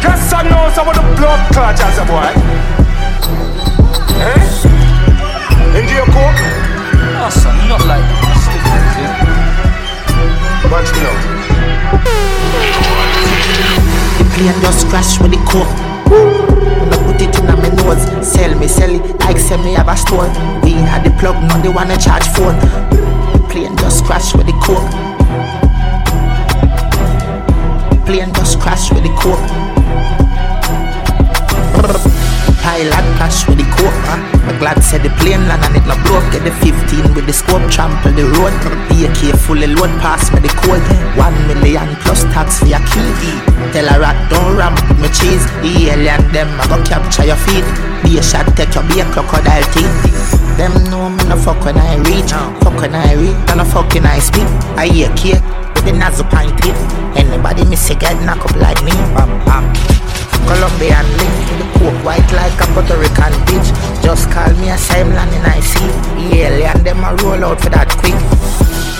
[0.00, 2.30] Yes, I know some of the blood clutch as a boy.
[4.22, 4.38] Eh?
[5.80, 6.42] India coke?
[7.18, 8.22] No, sir, not like
[14.62, 15.91] just crashed with the coke.
[16.12, 19.88] When I put it in my nose, sell me, sell it like say me have
[19.88, 20.28] a store.
[20.62, 22.58] We had the plug, now they wanna charge phone.
[23.32, 24.90] The plane just crash with the coke.
[28.04, 29.81] Plane just crash with the coke.
[32.62, 33.66] Pilot crash with the.
[34.06, 34.18] Huh?
[34.46, 36.22] My glad said the plane land and it no broke.
[36.30, 38.54] Get the 15 with the scope, trample the road.
[38.86, 40.82] Be AK fully load pass me the code.
[41.18, 43.10] One million plus tax for your key.
[43.74, 45.42] Tell a rat don't ramp with me cheese.
[45.62, 47.66] The alien them I go capture your feet.
[48.06, 49.90] Be a shot take your a crocodile teeth.
[50.54, 52.30] Them know me no fuck when I reach.
[52.62, 54.46] Fuck when I reach, and no fucking I speak.
[54.78, 55.42] I hear cake
[55.74, 56.54] with the nozzle pint.
[57.18, 58.94] Anybody miss a get knock up like me.
[59.18, 59.66] Bam bam.
[60.46, 63.68] Colombian link coke white like a Puerto Rican bitch.
[64.02, 65.90] Just call me a Simon and I see.
[66.14, 68.14] The alien them a roll out for that quick.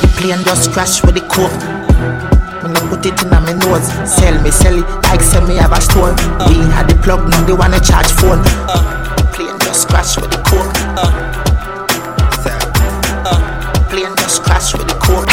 [0.03, 1.55] The plane just crash with the coke.
[2.63, 5.73] When I put it in my nose, sell me, sell it like sell me have
[5.73, 6.15] a store.
[6.51, 8.43] We had the plug, now they wanna charge phone.
[8.43, 10.75] The plane just crash with the coke.
[13.91, 15.31] Plane just crash with the coke.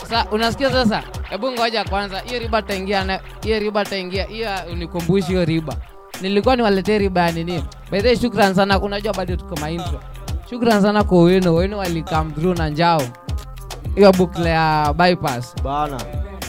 [0.00, 1.15] Sasa unasikia sasa?
[1.30, 5.76] Hebu ngoja kwanza, hiyo riba taingia hiyo riba taingia, hiyo unikumbushi hiyo riba.
[6.20, 7.64] Nilikuwa niwaletee riba ya nini?
[7.90, 10.00] By shukran sana, unajua bado tuko maintro.
[10.50, 13.02] Shukran sana kwa wino wino walikam through na njao.
[13.94, 15.54] Hiyo bukle ya bypass.
[15.62, 16.00] Bana.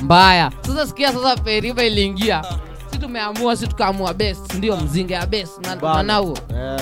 [0.01, 0.51] Mbaya.
[0.61, 2.43] Sasa sikia sasa, pe riba iliingia,
[2.91, 5.65] si tumeamua, si tukaamua best, ndio mzinga ya best.
[5.65, 6.81] Na yeah.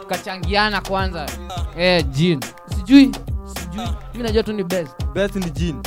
[0.00, 1.26] tukachangiana kwanza.
[1.78, 2.40] Eh, jin
[2.76, 3.10] sijui.
[3.44, 5.04] Sijui, mi najua tu ni best.
[5.14, 5.82] Best ni Jean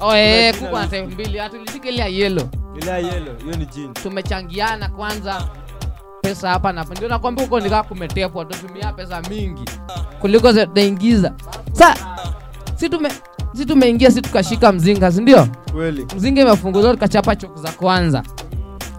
[0.00, 2.48] oh, eh, kubwa mbili hatulifika ile ya yelo
[2.82, 5.48] ile ya yelo hiyo ni jini tumechangiana kwanza
[6.22, 9.62] pesa hapa na ndio nakwambia huko nikaa kumetepwa tutumia pesa mingi
[10.20, 11.32] kuliko tunaingiza
[11.72, 11.94] sa
[12.76, 13.10] si tume
[13.54, 15.48] si tumeingia si tukashika mzinga sindio
[16.16, 18.22] mzinga imefunguliwa tukachapa choki za kwanza.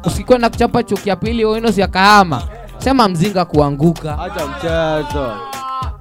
[0.05, 2.43] Usikwenda kuchapa choki ya pili oinos ya kahama
[2.77, 4.15] sema mzinga kuanguka.
[4.15, 5.31] Hata mchezo.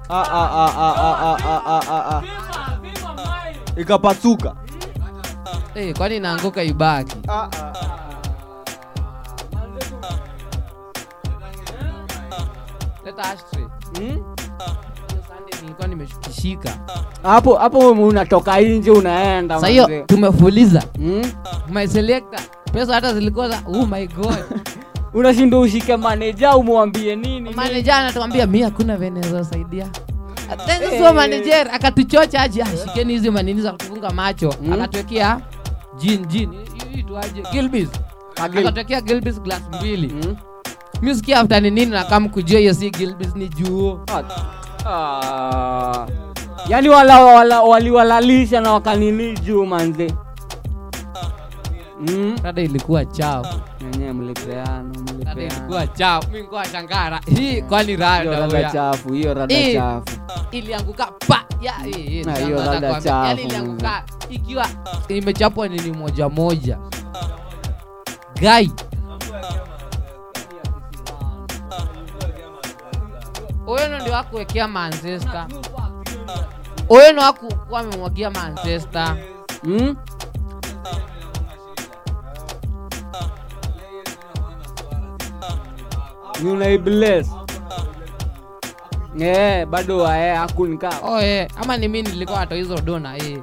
[0.09, 0.71] Ah, ah,
[1.89, 2.23] ah,
[3.77, 4.55] Ikapasuka
[5.73, 7.15] hey, kwani naanguka ibaki?
[13.05, 13.65] Leta ashtray.
[13.99, 14.35] Hiyo
[15.27, 16.79] Sunday nilikuwa nimeshukishika.
[17.23, 20.81] Hapo hapo unatoka nje unaenda Sasa hiyo tumefuliza.
[20.81, 22.39] Tumefuliza my selector.
[22.73, 24.43] Pesa hata zilikuwa za oh my god.
[25.13, 27.49] Unashinda ushike maneja umwambie nini?
[27.53, 29.21] Manager anatuambia mi hakuna venye
[31.09, 31.13] Eh.
[31.13, 32.61] manager akatuchocha aje?
[32.63, 34.55] Ashikeni hizi manini za kutufunga macho.
[34.73, 35.39] Akatuwekea
[35.97, 36.49] jin jin.
[36.51, 37.05] Hii- hii
[37.51, 37.89] gilbis.
[38.35, 40.07] Akatwekea gilbis glass mbili.
[40.07, 40.35] Mm.
[41.15, 43.99] sikia after ni nini nakam kujua hiyo si gilbis ni juo
[44.85, 46.05] Ah.
[46.89, 50.13] wala, wala, waliwalalisha na wakanini juu manze
[51.99, 52.35] mm.
[52.43, 53.45] Rada ilikuwa chao
[54.13, 54.93] mlipeana
[55.35, 57.21] ilikuwa chao mi nilikuwa shangara.
[57.35, 60.19] Hii kwani rada rada chafu hiyo rada chafu
[60.51, 61.45] ilianguka pa
[62.45, 64.67] hiyo rada chafu, Yaani ilianguka ikiwa
[65.07, 66.77] imechapwa nini moja moja.
[68.41, 68.71] Gai.
[73.65, 75.47] Huyo ndi wakuwekea Manchester.
[76.87, 79.17] Huyo ndio amemwagia Manchester.
[79.63, 79.95] mm?
[86.43, 87.31] Ni unaibless
[89.19, 93.39] Eh, bado wae akunika Oh, eh, ama ni mi nilikuwa ato hizo dona eh.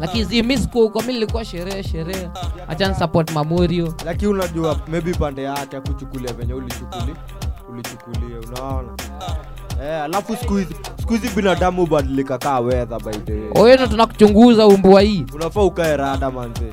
[0.00, 2.28] Lakini zi mimi siku huko nilikuwa sherehe sherehe.
[2.68, 3.94] Acha ni support Mamorio.
[4.04, 7.14] lakini unajua maybe pande yake akuchukulia venye ulichukuli
[7.72, 8.88] ulichukulia unaona
[9.82, 10.54] eh, alafu siku
[11.12, 12.98] hizi binadamu ubadilika kaa wedha
[13.74, 15.26] ndio tunakuchunguza umbwa hii.
[15.34, 16.72] unafaa ukae rada manze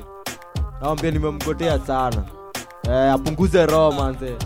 [0.80, 2.22] nawambia nimemgotea sana
[2.90, 4.36] eh, apunguze roho manze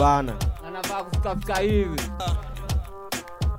[0.00, 0.32] bana
[0.68, 2.00] anavaa kufikafika hivi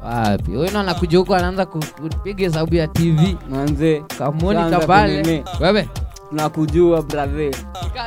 [0.03, 0.51] Wapi?
[0.55, 3.37] huyu anakuja huko anaanza kupiga hesabu ya TV.
[3.49, 5.43] manze kamonika pale.
[5.59, 5.89] Wewe
[6.31, 7.51] nakujua brother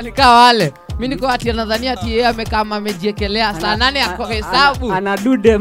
[0.03, 0.73] nika wale.
[0.99, 5.59] mi niko ati nadhania ati yeye amekama amejiekelea saa nane akohesabu anadude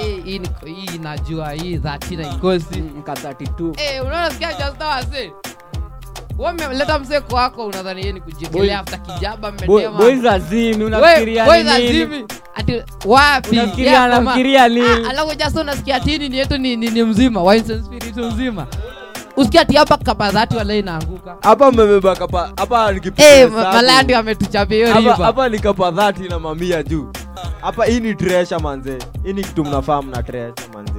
[0.00, 2.82] eh, hii niko- hii najua hii 30 ikosi.
[2.82, 5.32] mka 32 Eh, unaona sikia jasta now
[6.38, 9.98] umeleta mzee kwako unadhani yeye ni kujiekelea hata kijaba Boy- mmedema.
[9.98, 12.24] boys azimi Wewe- unafikiria boys ni nini azimi.
[12.54, 13.50] Ati wapi?
[13.50, 14.86] Unafikiria Yeah, kama- anafikiria nini?
[15.06, 18.66] Ah, Alafu just unasikia tini ni yetu ni, ni, ni mzima, wine spirit mzima.
[19.36, 21.36] Usikia ati hapa kapa dhati wala inaanguka.
[21.42, 25.16] hapa mmebeba kapa hapa nikimalandi Eh, ametuchapia hiyo riba.
[25.26, 27.08] hapa ni kapa dhati na mamia juu
[27.60, 30.92] hapa hii ni tresha manze hii ni kitu mnafaa mna tresha manze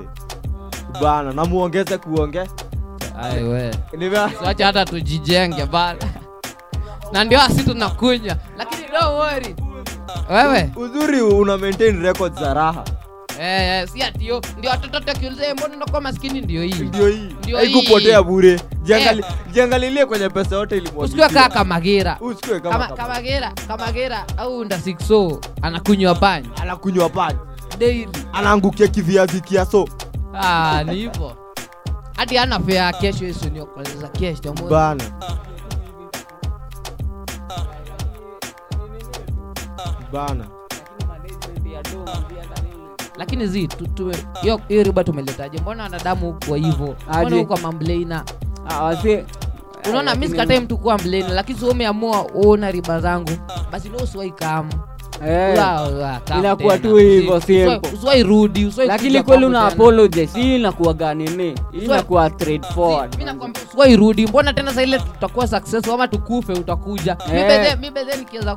[1.02, 2.44] bana namuongeze kuonge
[4.40, 6.00] Siwache hata tujijenge bana.
[7.12, 8.36] Na ndio asi tunakunywa.
[8.58, 9.56] Lakini don't.
[10.30, 12.84] Wewe uzuri una maintain records za raha
[13.40, 15.00] Eh, eh, si ati yo ndio watoto
[15.54, 16.74] mbona unakuwa maskini ndio hii.
[16.74, 17.66] ndio hii Ndio hii.
[17.74, 22.18] haikupotea bure Jiangali- jiangalilie kwenye pesa yote Usikiwe kaa Kamagira.
[22.60, 23.52] Kama Kamagira.
[23.68, 26.50] Kamagira, au nda sixo anakunywa pani.
[26.62, 27.38] anakunywa pani
[27.80, 28.08] Daily.
[28.34, 29.88] anaangukia kiviazi kiaso
[30.34, 31.36] Ah, ni hivyo.
[32.18, 35.04] Hadi ana fare kesho hizo ni kueleza kesho bana
[40.12, 40.48] bana
[43.18, 43.70] Lakini zi
[44.42, 45.58] hiyo hiyo riba tumeletaje?
[45.60, 46.96] Mbona wanadamu kwa hivyo?
[47.10, 48.24] Mbona kwa huko mamblena?
[48.70, 48.94] Ah,
[49.90, 53.32] Unaona mimi lakini- sikatai mtu kuwa mblena, lakini siumeamua uona riba zangu.
[53.72, 54.08] Basi ndio
[55.28, 55.60] Eh,
[56.40, 57.82] inakuwa tu hivyo simple
[58.88, 63.62] lakini kweli una apologize hii inakuwa ganini hii inakuwa straightforward nakwambia.
[64.28, 67.18] Mbona tena sasa ile tutakuwa successful ama tukufe utakuja.
[67.28, 67.48] Mimi Eh.
[67.94, 68.56] bedhe nikiweza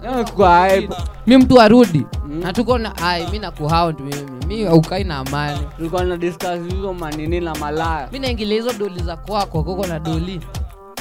[1.26, 2.06] mimi mtu arudi.
[2.28, 4.30] Na tuko na ai mi nakuhound mimi.
[4.46, 5.58] mi ukai na amani.
[5.76, 9.98] tulikuwa na discuss hizo manini na malaya mi naingilia hizo doli za kwako koko na
[9.98, 10.40] doli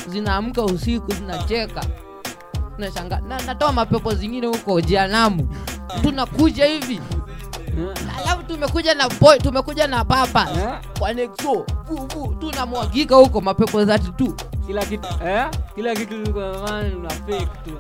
[0.08, 1.82] zinaamka usiku zinacheka
[2.80, 5.48] nashanga na, natoa mapepo zingine huko jianamu
[6.02, 7.02] tunakuja hivi.
[8.24, 10.48] Alafu tumekuja na boy tumekuja na papa
[11.00, 11.66] kwa nexo.
[12.40, 14.34] Tunamwagika huko mapepo zati tu
[14.68, 15.46] kila kitu eh?
[15.76, 16.16] kila kitu
[16.98, 17.72] una fake tu.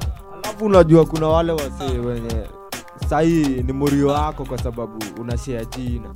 [0.43, 2.47] Alafu unajua kuna wale wasee wenye
[3.09, 6.09] sahii ni murio wako kwa sababu unashea jina.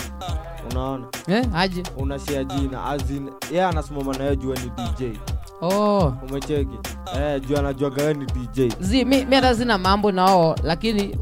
[0.71, 1.05] Unaona?
[1.27, 1.83] Eh, aje?
[1.97, 2.85] Unashea jina.
[2.85, 5.17] Azin ye anasimama nayo jua ni dj
[5.63, 6.13] oh.
[6.29, 6.77] umecheki.
[7.17, 11.15] Eh, juu anajuaga ni dj zi mi mi hata sina mambo nao lakini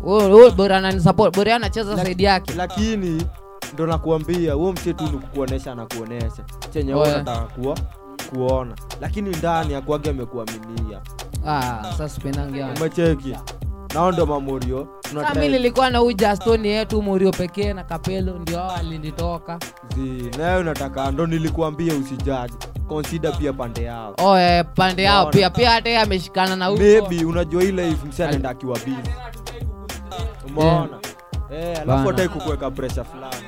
[0.55, 2.53] bora ananisupport bora anacheza zaidi yake.
[2.57, 3.23] lakini
[3.73, 6.43] ndo nakuambia huo mche tu ni kukuonesha na kuonesha.
[6.73, 7.77] Chenye oh, nataka kuwa
[8.29, 8.75] kuona.
[9.01, 11.01] Lakini ndani akuage amekuaminia.
[11.47, 12.21] Ah, sasa
[12.77, 13.35] umecheki
[13.93, 14.87] nao ndo mamurio.
[15.13, 19.59] Sasa mi nilikuwa na uja jastoni yetu murio pekee na kapelo ndio hao alinitoka
[19.97, 22.53] nayo naye unataka ndo nilikuambia usijaji
[22.87, 24.15] consider pia pande yao.
[24.23, 28.49] Oh, eh, pande yao pia pia hata ameshikana na maybe unajua ile if msi anaenda
[28.49, 29.09] akiwa busy.
[30.47, 30.99] Umeona?
[31.53, 31.77] Eh.
[31.81, 32.09] Alafu Bana.
[32.09, 33.45] atai kukuweka presha fulani.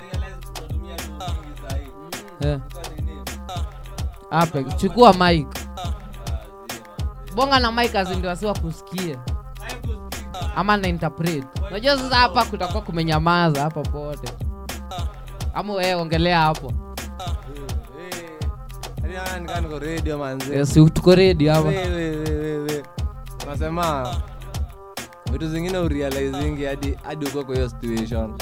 [2.41, 2.59] Eh.
[4.30, 5.47] Hapa chukua mic.
[7.36, 9.18] Bonga na mic azindiwasiwa kusikia.
[10.56, 11.43] Ama na interpret.
[11.70, 14.34] Unajua sasa hapa kutakuwa kumenyamaza hapa pote.
[15.54, 16.74] Ama wewe ongelea hapo.
[20.20, 21.72] manze Eh, si tuko ready hapa.
[23.47, 24.16] Nasema
[25.32, 28.34] vitu zingine urealizingi hadi hadi uko kwa hiyo situation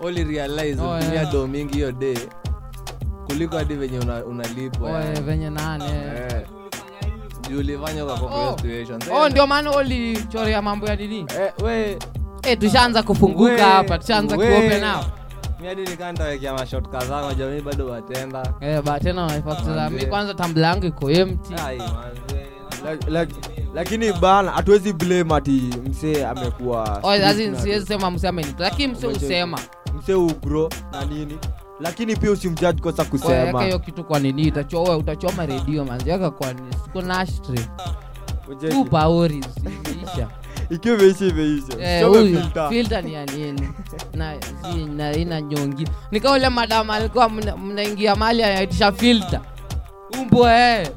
[0.00, 1.00] Only realize Oh,
[1.32, 2.18] do mingi hiyo day
[3.26, 6.46] kuliko hadi venye una- unalipwa venye nane Eh.
[7.58, 8.04] Ulifanya.
[8.08, 9.28] Sasa oh.
[9.28, 11.18] ndio maana ulichorea mambo ya nini?
[11.40, 11.98] Eh, we.
[12.42, 15.06] Eh tushaanza kufunguka hapa tushaanza we- kuopen up.
[15.60, 19.96] Mi hadi nikaa mashot kadhaa ngoja mi bado watenda eh batena unafaa kucheza Manze.
[20.04, 21.54] mi kwanza tambla yangu iko empty.
[23.74, 27.16] Lakini bana hatuwezi blame ati msee amekuwa oh
[27.62, 29.58] siwezi sema mse amenita lakini msee usema
[29.98, 31.38] msee ugro na nini
[31.80, 33.64] lakini pia usimjaji kosa kusema.
[33.64, 34.42] hiyo kitu kwa nini?
[34.42, 36.72] Itachoa utachoma redio manzi weka kwa nini?
[36.84, 37.58] Siko nashtre
[38.48, 38.76] Umecheki.
[38.76, 40.28] upaori imeisha.
[40.70, 41.78] Ikiwa imeisha imeisha.
[41.80, 42.68] Eh, huyu filter.
[42.68, 43.68] filter ni ya nini?
[44.96, 45.88] Na ina nyongi.
[46.10, 49.40] Nika ule madam alikuwa mnaingia mali anaitisha filter.
[50.20, 50.88] Umbo eh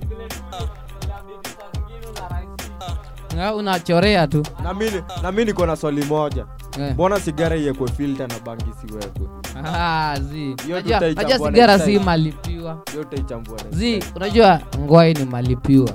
[3.55, 4.43] unachorea tu.
[5.21, 6.45] Na mimi niko na swali moja.
[6.93, 9.27] Mbona sigara iwekwe filter na bangi siwekwe?
[9.65, 12.77] Ah, tutaichambua sigara si malipiwa.
[13.69, 15.89] Zi unajua ngwai ni malipiwa.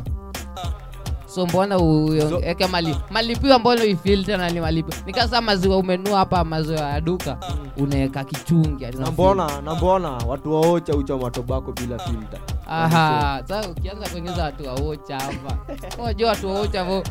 [1.26, 4.96] So mbona ueke mali malipiwa mbona uifilter na ni malipiwa?
[5.06, 7.38] Nikasa maziwa umenua hapa maziwa ya duka
[7.76, 12.40] unaweka kichungi na mbona na mbona watu waocha uchoma tobako bila filter.
[12.68, 15.58] Aha sasa ukianza kuingiza watu waocha hapa.
[16.02, 17.02] Unajua watu waocha vo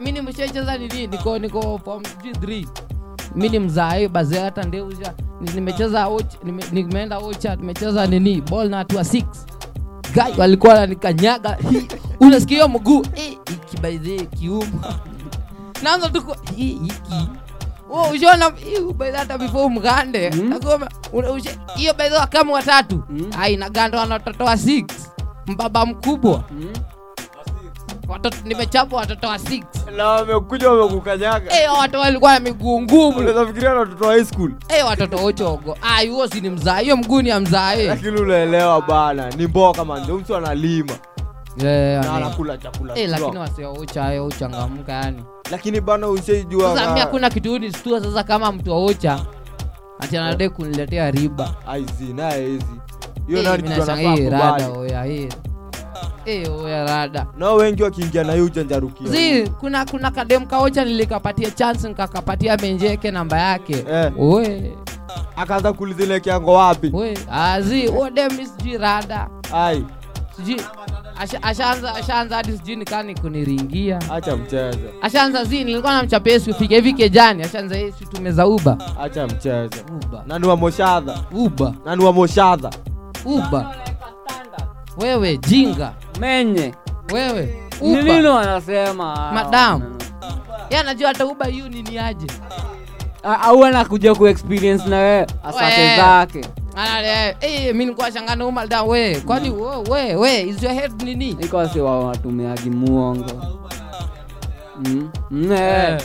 [0.00, 1.06] mini nimeshacheza nini?
[1.06, 2.66] Niko niko form G3
[3.34, 5.12] mi ni mzae baze hata ndeuza
[5.54, 6.08] nimecheza
[6.44, 8.40] nime, nimeenda ocha nimecheza nini?
[8.40, 9.24] Bol na hatua wa 6
[10.14, 11.58] guy walikuwa nanikanyaga
[12.20, 13.06] unasikio mguu?
[13.46, 14.94] Iki by kiuma.
[15.82, 16.24] Naanza tu
[16.56, 16.92] hiki
[17.94, 18.52] Oh, ushaona
[19.18, 20.88] hata before mgande nakoma
[21.76, 23.02] hiyo the kama watatu.
[23.38, 24.84] Ai nagandwa na watoto wa 6
[25.46, 26.44] mbaba mkubwa
[28.12, 29.64] watoto nimechapa watoto wa six.
[29.96, 33.18] Na wamekuja wamekukanyaga eh watu walikuwa na miguu ngumu.
[33.18, 34.52] Unaweza fikiria na watoto wa high school?
[34.68, 38.20] Eh watoto ochogo ah huo si ni mzaa hiyo mguu ni ya mzaa eh lakini
[38.20, 40.92] unaelewa bana ni mboka manze mtu analima.
[41.56, 45.24] Yeah, na anakula chakula eh lakini wasiocha hayo uchangamka yani.
[45.50, 49.20] Lakini bana ushaijua sasa mimi hakuna kitu ni stua sasa kama mtu aocha
[50.00, 51.54] ati anadai kuniletea riba.
[51.66, 52.64] Aizi naye hizi.
[53.26, 54.64] Hiyo Eh, nani kitu anafaa kubali
[56.86, 57.26] rada.
[57.36, 63.10] Nao wengi wakiingia na hiyo ujanjarukia zi kuna kuna kadem kaocha nilikapatia chance nikakapatia menjeke
[63.10, 63.84] namba yake.
[63.92, 64.12] Eh.
[64.18, 64.72] we
[65.36, 66.90] akaanza kulizilekeango wapi?
[66.94, 69.28] We azi odemi sijui rada.
[69.54, 69.84] Ai.
[70.36, 70.60] Sijui
[71.42, 73.98] ashaanza ashaanza hadi sijui nikani kuniringia.
[74.10, 74.78] Acha mchezo.
[75.02, 79.76] Ashaanza zi nilikuwa namchapia sikufika hivi kejani ashaanza "Eh, si tumeza uba acha mchezo.
[80.04, 81.18] Uba nani wa moshadha.
[81.32, 82.70] Uba nani wa moshadha.
[83.24, 83.74] Uba
[84.98, 86.74] wewe jinga menye.
[87.12, 89.98] Wewe ni uba nini wanasema madam.
[90.70, 92.26] Ye anajua hata uba hiyo nini aje?
[93.22, 95.26] Au anakuja kuexperience na wewe?
[95.44, 96.40] Asake zake.
[96.76, 101.28] Anale, eh, mi nikuwa shangana umalda we kwani wo- we we is your head nini
[101.40, 103.42] iko si wa watumiaji muongo?
[104.84, 105.10] Mm.
[105.30, 105.88] Mm, eh.
[105.88, 106.00] Eh.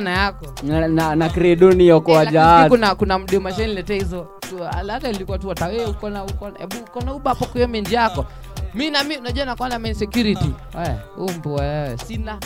[0.00, 0.46] na yako.
[0.62, 4.26] Na, na, na credo ni yokoa Eh, lakini sijui jahati kuna kuna mdemasheni hizo.
[4.88, 8.24] Hata ilikuwa tu wata wewe uko na uko na uba hapo menji yako
[8.74, 10.50] mi nami unajua nakuwa na main security.
[11.44, 12.38] Wewe sina.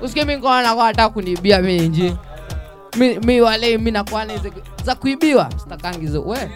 [0.00, 4.32] Usikie mi ngoa nakuwa nataka kunibia mi mi wale mi nakuwa na
[4.84, 5.50] za kuibiwa.
[5.56, 6.50] Sitakangizo we.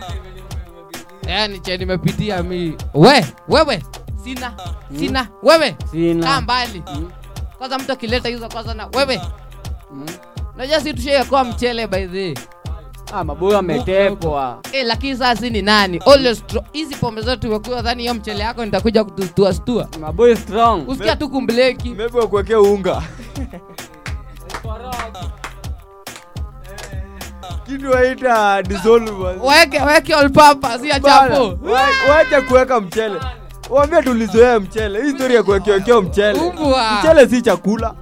[1.28, 2.76] Yani che nimepitia mi.
[2.94, 3.82] We wewe.
[4.24, 4.52] Sina
[4.98, 5.28] sina.
[5.42, 5.76] Wewe.
[5.90, 6.26] Sina.
[6.26, 6.82] kaa mbali.
[7.58, 9.20] Kwanza mtu akileta hizo kwanza na wewe.
[10.56, 12.34] Najua si tushaekoa mchele by the way.
[13.12, 16.00] Ah, mabuyu ametepwa Eh, lakini sasa ni nani?
[16.07, 16.42] Always
[16.72, 19.88] hizi pombe zote tumekuwa dhani hiyo mchele yako nitakuja kutustua stua.
[20.00, 20.88] Mabuyu strong.
[20.88, 21.88] Usikia tu kumbleki.
[21.88, 23.02] Maybe wakuwekea unga.
[27.66, 29.40] Kitu waita dissolvers.
[29.42, 31.59] weke weke all purpose ya chapo.
[32.11, 33.20] wacha kuweka mchele.
[33.70, 35.02] Wambia tulizoea mchele.
[35.02, 36.52] Hii story ya kuwekeokea mchele.
[37.00, 37.94] Mchele si chakula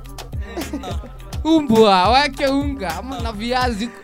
[1.45, 3.88] umbwa wake unga ama na viazi.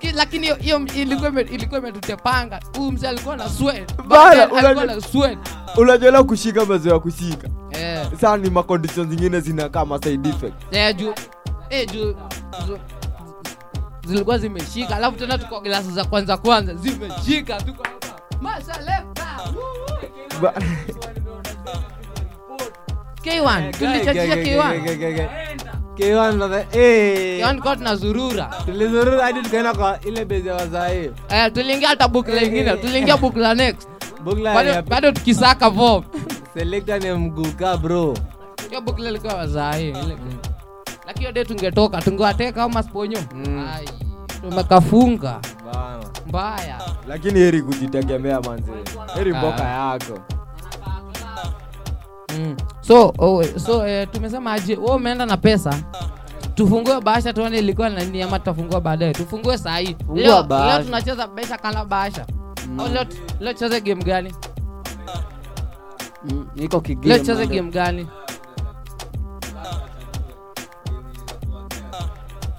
[0.00, 3.48] Eh, lakini hiyo ilikuwa imetutepanga huyu mzee alikuwa na
[5.76, 7.48] unajua kushika mazee ya kushika.
[7.78, 8.14] Yeah.
[8.20, 9.98] saa ni macondition zingine zinakama
[10.70, 10.96] eh,
[11.70, 12.16] eh, juu
[14.06, 14.96] zilikuwa zimeshika.
[14.96, 16.74] Alafu tena tuko glasi za kwanza kwanza.
[16.74, 17.82] Zimeshika tuko
[18.40, 18.74] masa
[23.26, 25.28] K1, eh, kipindi cha cha K1.
[25.98, 27.40] K1 ndo eh.
[27.42, 28.50] K1 kwa tunazurura.
[28.64, 31.44] Tulizurura hadi tukaenda kwa ile base ya.
[31.44, 32.80] Eh, tuliingia hata book lingine, eh.
[32.80, 33.88] tuliingia book la next.
[34.24, 36.04] Book la bado bado tukisaka form.
[36.54, 38.14] Selector ni mguka bro.
[38.68, 39.92] Hiyo book ile ilikuwa wazai.
[41.06, 43.18] Lakini hiyo day tungetoka, tungewateka kama sponyo.
[43.34, 43.68] Mm.
[43.74, 43.88] Ai,
[44.40, 45.40] tumekafunga.
[45.72, 46.04] Bana.
[46.26, 46.80] Mbaya.
[47.08, 48.70] Lakini heri kujitegemea manzi.
[49.14, 49.92] Heri mboka ah.
[49.92, 50.35] yako
[52.86, 54.76] so oh, so eh, tumesema aje?
[54.76, 55.74] Wewe umeenda na pesa.
[56.54, 59.12] Tufungue bahasha tuone ilikuwa na nini ama tutafungua baadaye.
[59.12, 59.96] Tufungue saa hii.
[60.14, 62.26] Leo, leo tunacheza besha kala bahasha.
[62.78, 63.04] Au leo
[63.40, 64.34] leo tucheze game gani?
[66.24, 68.06] Mm, niko kigame leo tucheze game gani?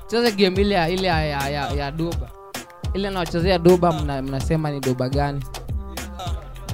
[0.08, 2.30] Cheze game ile ya ile ya, ya, ya, ya doba
[2.94, 5.44] ile nawachezea doba mna, mnasema ni doba gani?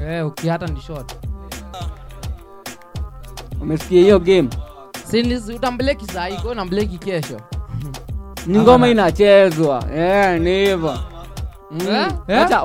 [0.08, 1.16] Eh, ukihata ni short
[3.64, 4.50] umesikia hiyo game?
[5.54, 6.56] Utambleki kwa
[6.98, 7.42] kesho.
[8.48, 9.84] Ni ngoma inachezwa.
[9.96, 11.00] Eh, ni hivyo.
[11.72, 11.80] Mm.
[11.90, 12.08] Eh?
[12.28, 12.38] Eh?
[12.40, 12.64] Wacha-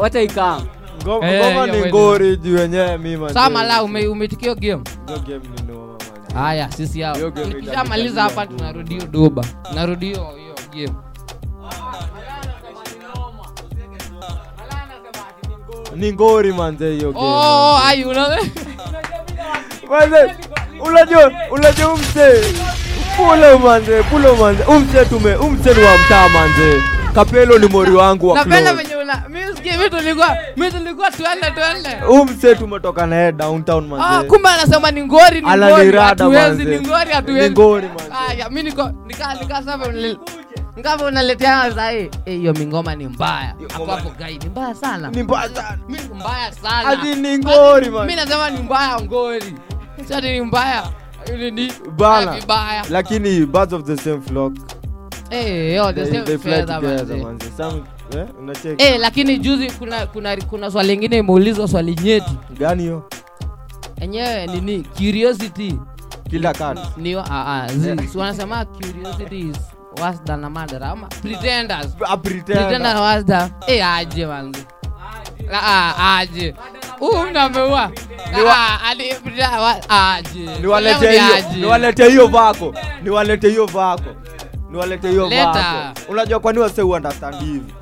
[1.05, 3.34] Ngo- Eh, ngoma ni ngori juu wenyewe mi manze.
[3.34, 4.82] saa mala ume, umetikio game?
[5.07, 6.34] Hiyo game ni noma manze.
[6.34, 7.14] haya sisi hao.
[7.14, 9.30] Hiyo tukishamaliza hapa tunarudio hiyo
[9.68, 10.99] tunarudio hiyo hiyo game.
[15.96, 17.76] Ni ngori manze hiyo game oh
[19.90, 20.34] manze
[20.81, 22.55] unajua unajua umse
[23.16, 24.64] pulo manze pulo manze.
[24.64, 26.83] Umse tume umse ni wa mtaa manze.
[27.14, 32.05] Kapelo ni mori wangu wa napenda venye una mimi mimi tulikuwa mimi tulikuwa tuende tuende.
[32.09, 35.97] umse tumetoka naye downtown Ah, kumbe anasema ni ngori ni ngori.
[35.99, 37.49] hatuwezi ni ngori hatuwezi.
[37.49, 38.11] Ni ngori manze.
[38.11, 39.79] haya mimi niko nika nika sasa
[40.79, 43.55] ngava unaletea sasa eh, hiyo mingoma ni mbaya.
[43.72, 45.09] Hapo hapo gai ni mbaya sana.
[45.11, 45.79] Ni mbaya sana.
[45.89, 46.89] Mimi mbaya sana.
[46.89, 48.07] Ati ni ngori, man.
[48.07, 49.55] mimi nasema ni mbaya ngori
[50.07, 50.84] si ati ni mbaya.
[51.38, 54.53] Ni ni bana vibaya lakini birds of the same flock.
[55.30, 57.24] Eh yo the they, same they fly feather together manze.
[57.24, 57.51] manze.
[57.57, 57.82] Some
[58.16, 58.82] eh unacheki.
[58.82, 62.36] Eh, lakini juzi kuna kuna kuna swali lingine imeulizwa swali nyeti.
[62.59, 63.09] Gani hiyo?
[64.01, 65.74] Enyewe nini curiosity.
[66.30, 68.09] Kila kati ni a a zi.
[68.09, 69.57] Si wanasema curiosity is
[70.01, 71.96] worse than a murder ama pretenders.
[72.07, 72.57] A pretender.
[72.66, 74.64] Pretender worse than eh aje manzi
[75.53, 75.96] ah ah, aje.
[75.99, 76.78] ah wa- aje niwalete
[79.88, 80.59] Aje.
[81.57, 82.74] niwalete hiyo vako.
[83.03, 84.11] Niwalete hiyo vako.
[84.70, 86.01] Niwalete hiyo vako.
[86.09, 87.74] Unajua kwani wase understand hivi?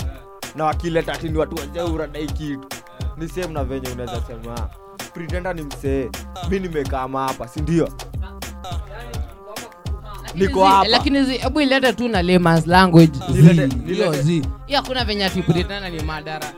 [0.55, 2.69] Na wakileta tini watu wazeuradai kitu.
[3.17, 4.69] Ni sehemu na venye unaweza sema.
[5.14, 6.11] Pretenda ni msee.
[6.51, 7.89] Mi nimekama hapa si ndio?
[10.35, 10.89] Niko hapa.
[10.89, 13.19] lakini hebu ilete tu na layman's language.
[13.31, 14.23] Zi.
[14.23, 14.43] zi.
[14.67, 16.53] Hiyo hakuna venye ati pretender ni madara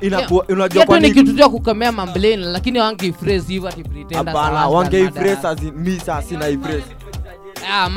[0.00, 4.68] inakuwa unajua kitu cha ya kukemea mambleni lakini wangeiphrase hivyo ati hapana
[5.44, 6.96] as mi sina iphrase
[7.70, 7.88] Ah,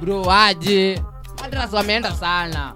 [0.00, 1.02] bro aje?
[1.42, 2.74] Madaras wameenda sana.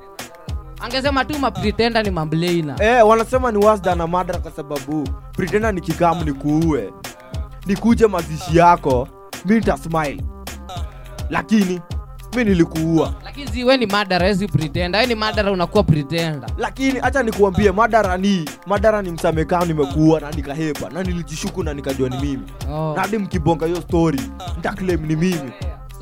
[0.80, 2.76] Angesema tu mapretenda ni mamblena.
[2.84, 4.07] Eh, wanasema ni worse than a
[4.38, 6.92] kwa sababu pretender ni kikamu ni kuue.
[7.66, 9.09] Nikuje mazishi yako
[9.44, 10.22] mi nitasmile.
[11.30, 11.80] Lakini
[12.37, 13.14] mi nilikuua.
[13.24, 18.16] Lakini we ni madara wezi pretenda we ni madara unakuwa pretenda lakini hacha nikuambie madara
[18.16, 22.43] ni madara ni msamekaa nimekuua na nikahepa na nilijishuku na nikajua ni mimi.
[22.72, 22.93] Oh.
[22.97, 24.20] na hadi mkibonga hiyo story
[24.59, 25.51] ntaklem ni mimi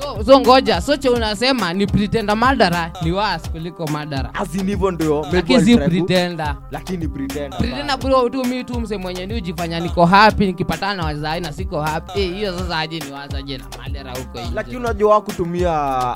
[0.00, 5.26] so, so ngoja soche unasema ni pretenda madara ni was kuliko madara azin hivyo ndio
[5.32, 10.46] lakini pretenda lakini pretenda pretenda bro tu mi tu mse mwenye ni ujifanya niko happy
[10.46, 12.20] nikipatana na wazai na siko happy.
[12.20, 14.50] Eh, hiyo sasa aje ni wazaje na madara huko nje.
[14.54, 15.72] Lakini unajua kutumia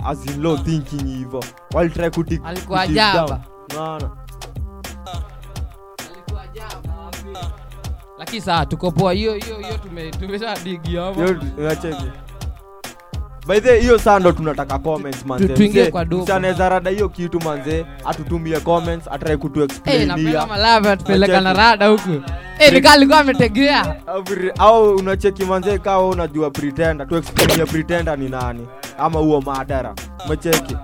[0.06, 1.44] as in low thinking hivyo.
[1.74, 3.20] Walitry kuti Alikuwa kuti jaba.
[3.20, 3.40] alikuwa
[3.72, 4.10] Unaona?
[8.18, 9.78] lakini saa tuko poa hiyo hiyo hiyo
[10.20, 11.40] tumesha digi hapo Hiyo
[13.46, 15.48] by the hiyo saa ndo tunataka comments manze.
[15.48, 16.22] Tuingie Mse- kwa dopa.
[16.22, 17.86] mse anaweza rada hiyo kitu manze.
[18.04, 22.10] Atutumie comments atrai kutu Eh, napenda malava atupeleka na rada huku.
[22.58, 23.96] Eh, nikaa alikuwa ametegea.
[24.06, 24.24] Au,
[24.58, 27.22] au unacheki manze kawa unajua pretender tu
[27.66, 28.66] pretender ni nani?
[28.98, 29.94] Ama huo madara.
[30.28, 30.76] Mecheki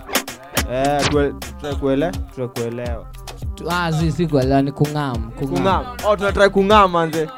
[0.72, 3.06] eh tuwe- try kuele try kuelewa
[3.54, 5.84] Tu- ah, si si kuelewa ni kung'am kung'am.
[6.06, 7.28] Oh tunatry kung'am manze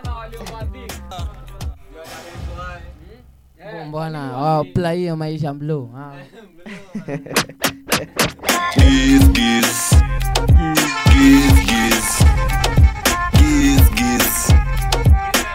[3.88, 4.36] mbona?
[4.36, 6.12] Wapla hiyo maisha mlo ah.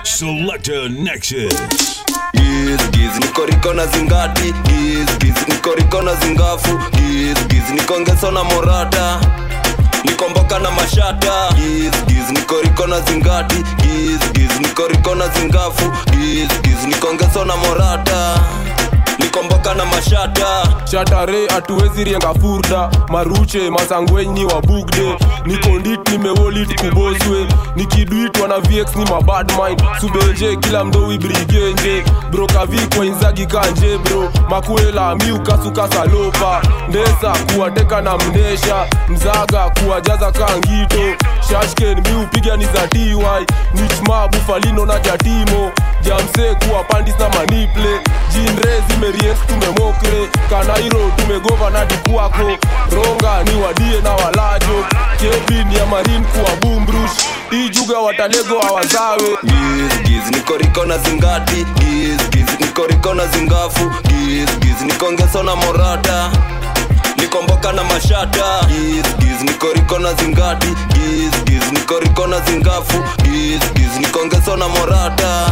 [0.03, 0.89] Selector.
[3.75, 4.53] Na zingati.
[4.63, 5.35] Giz, giz.
[6.03, 6.79] Na zingafu.
[6.91, 7.63] Giz, giz.
[8.33, 9.19] Na morata
[10.03, 12.29] niko mboka na mashata giz, giz.
[12.31, 14.59] Niko na zingati Giz, giz.
[14.59, 16.83] Niko na zingafu Giz, giz.
[16.87, 18.39] Niko ngeso na morata
[19.19, 22.89] nikomboka na mashata shatare hatuwezi rienga furda.
[23.09, 25.17] Maruche masangwenyi wa bugde.
[25.45, 27.47] Nikondit nimewolit kuboswe.
[27.75, 33.05] Nikidwitwa na vx ni mabadmind subenje kila mdowi brigenje brokavikwa
[33.45, 34.31] kanje bro.
[34.49, 41.25] Makuela miukasukasalopa ndesa kuwateka na mndesha mzaga kuwajaza kangito.
[41.49, 43.15] Shashken miupiga ni za ty
[43.73, 45.71] nichma bufalino na jatimo
[46.01, 47.99] jamse kuwa pandis na maniple.
[48.33, 50.29] Jinre zimeriet tumemokre.
[50.49, 52.57] Kanairo tumegova na dikuako
[52.91, 54.85] ronga ni wadie na walajo.
[55.19, 57.11] Kevin ya marin kuwa bumbrush.
[57.51, 60.31] Ijuga watalego awazawe gizgiz
[60.85, 61.65] na zingati.
[61.79, 62.59] Gizgiz
[63.15, 63.91] na zingafu.
[64.07, 64.81] Gizgiz
[65.43, 66.31] na morata
[67.17, 69.41] nikomboka na mashata gizgiz
[69.99, 70.67] na zingati.
[70.67, 71.33] Gizgiz
[71.71, 73.03] nikoriko na zingafu.
[73.23, 75.51] Gizgiz nikongeso na morata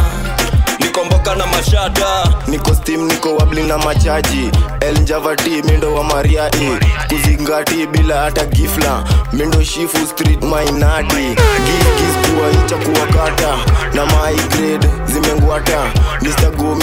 [0.92, 2.24] nikomboka na mashada.
[2.48, 4.50] Niko stim niko wabli na machaji.
[4.80, 6.78] Eljavati mindo wa maria e
[7.08, 9.04] kuzingati bila hata gifla.
[9.32, 12.16] Mindo shifu street mainadi gigis
[12.64, 13.58] icha kuwakata
[13.94, 15.92] na mygrade zimengwata.
[16.22, 16.74] Mr go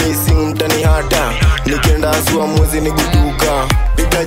[0.50, 1.32] mtani hata
[1.66, 3.66] nikenda asua mwezi nigutuka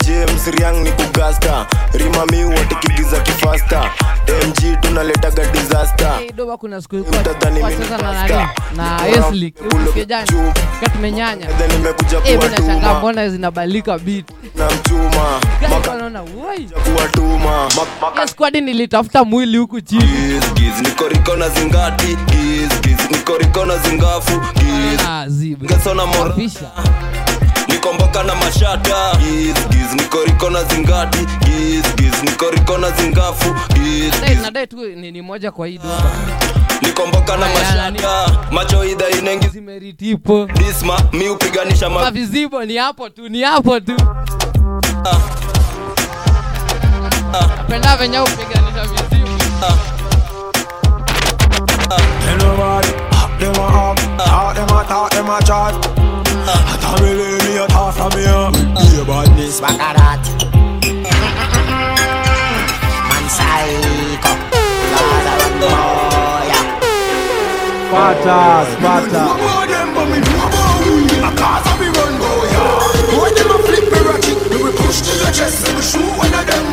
[0.05, 1.65] james riang ni kugasta.
[1.93, 3.91] Rimami watikigiza kifasta.
[4.47, 6.13] Mg tunaletaga disaster.
[6.19, 6.57] Hey, doba
[9.75, 11.47] Esli kijani katumenyanya
[12.25, 14.25] eh nashangaa mbona zinabadilika beat.
[14.55, 17.69] Na mchuma Gani wanaona woi kuwatuma.
[18.13, 20.39] Hiyo squad nilitafuta mwili huku chini?
[20.81, 22.17] Nikoriko na zingati.
[23.11, 24.41] Nikoriko na zingafu.
[25.27, 26.41] Gizgeso na morata
[27.67, 31.19] nikomboka na mashata gizgiz nikoriko na zingati.
[31.39, 33.55] Gizgiz nikoriko na zingafu.
[34.41, 34.77] Nadai- tu
[35.11, 36.11] ni moja kwa hii doba
[36.81, 38.31] nikomboka na mashaka.
[38.51, 43.95] macho idha inengizimeritipo disma mi upiganisha mavizibo ni hapo tu ni hapo tu.
[47.31, 49.29] Napenda venye upiganisha vizibo.
[52.39, 52.91] Nobody,
[53.39, 55.75] them a up, talk them a talk them a chat.
[56.47, 58.51] I tell me leave me a talk from here.
[58.75, 60.23] Be a badness, back at that.
[63.09, 64.31] Man psycho,
[64.93, 65.98] Lord I run boy.
[67.89, 69.23] Sparta, Sparta.
[76.31, 76.68] Of them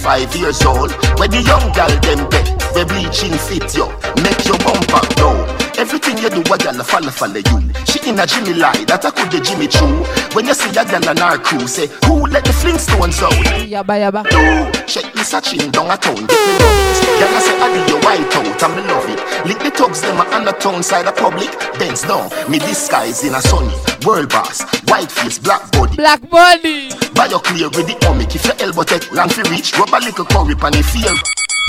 [0.00, 0.92] 25 years old.
[1.18, 3.88] When the young gal them get, we bleaching fit yo,
[4.22, 7.58] make your bumper go Everything you do, a gal a follow follow you.
[7.88, 10.04] She in a Jimmy lie, that I could the Jimmy true.
[10.36, 13.32] When you see a gal on our crew, say who let the Flintstones out?
[13.64, 14.22] Yaba yaba.
[14.28, 16.28] Do check me searching down a town.
[16.28, 19.20] Gal I say I do your white out, I'm love it.
[19.48, 21.48] Lick the thugs them on the town side of public.
[21.78, 23.72] Dance down, me disguise in a sunny
[24.04, 24.60] world boss
[24.90, 25.96] white face, black body.
[25.96, 26.90] Black body.
[27.14, 28.34] Buy your clear with the omic.
[28.34, 31.14] If your elbow take long for reach, rub a little curry pan the feel.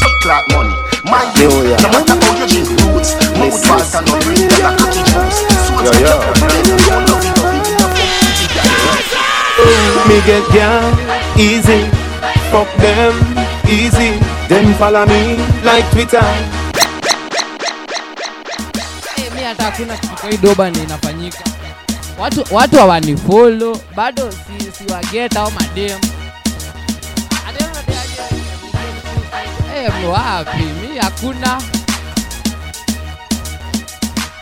[0.02, 0.74] Take like money.
[1.06, 1.78] My Yo, you, yeah.
[1.82, 3.14] no matter how you drink roots.
[3.38, 5.40] Mouth fast and no drink that a cocky juice.
[5.70, 6.14] So Yo, yo.
[10.08, 10.90] Me get down
[11.38, 11.86] easy,
[12.50, 13.14] fuck them
[13.70, 14.18] easy.
[14.50, 16.24] Them follow me like Twitter.
[19.18, 21.40] Eh, mi hata hakuna kitu kwa hii doba ni inafanyika
[22.22, 26.00] watu watu hawanifolo bado si, si wageta au madem
[29.76, 30.58] Eh, wapi?
[30.64, 31.62] Mi hakuna.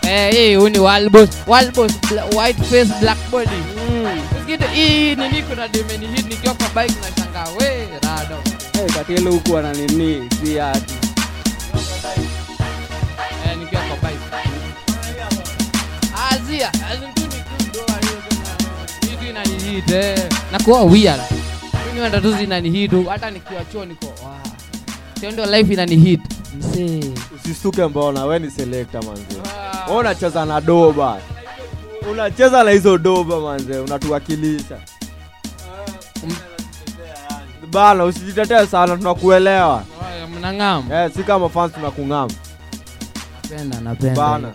[0.01, 1.91] Eh, hii hey, ni Walbos, Walbos,
[2.35, 3.49] white face black body.
[4.35, 8.35] Usikitu hii nini kuna demeni hii nikiwa kwa bike na shanga we rado.
[8.73, 10.29] Hey, katilo huku ana nini?
[10.43, 10.93] Si ati
[13.45, 14.25] hey, nikiwa kwa bike.
[16.31, 17.18] Azia, azin
[19.29, 20.19] kuna hii inani hit eh.
[20.51, 21.21] Na weird.
[21.87, 22.33] Mimi wanda tu
[23.03, 24.35] hata nikiwa chuo niko wow.
[25.19, 26.19] Sio ndio life inani.
[26.59, 27.13] Msee.
[27.35, 29.23] usistuke mbona we ni selekta manze.
[29.89, 31.17] We unacheza na doba.
[32.11, 34.77] Unacheza na hizo doba manze unatuwakilisha.
[37.71, 39.83] Bana usijitetee sana tunakuelewa.
[40.01, 42.31] Haya, mnang'am eh, si kama fans tunakung'ama
[43.43, 44.15] napenda napenda.
[44.21, 44.51] Bana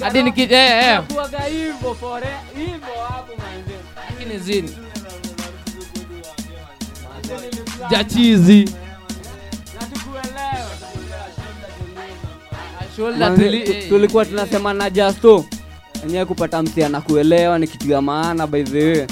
[0.00, 1.02] hadi niki eh eh.
[1.14, 3.74] Kuaga hivyo fore hivyo hapo manze.
[4.10, 4.76] lakini zini.
[7.90, 8.68] Jachizi.
[13.70, 15.44] eh, tulikuwa tunasema na jasto.
[16.04, 19.06] Enyewe kupata msiana anakuelewa ni kitu ya maana by the way.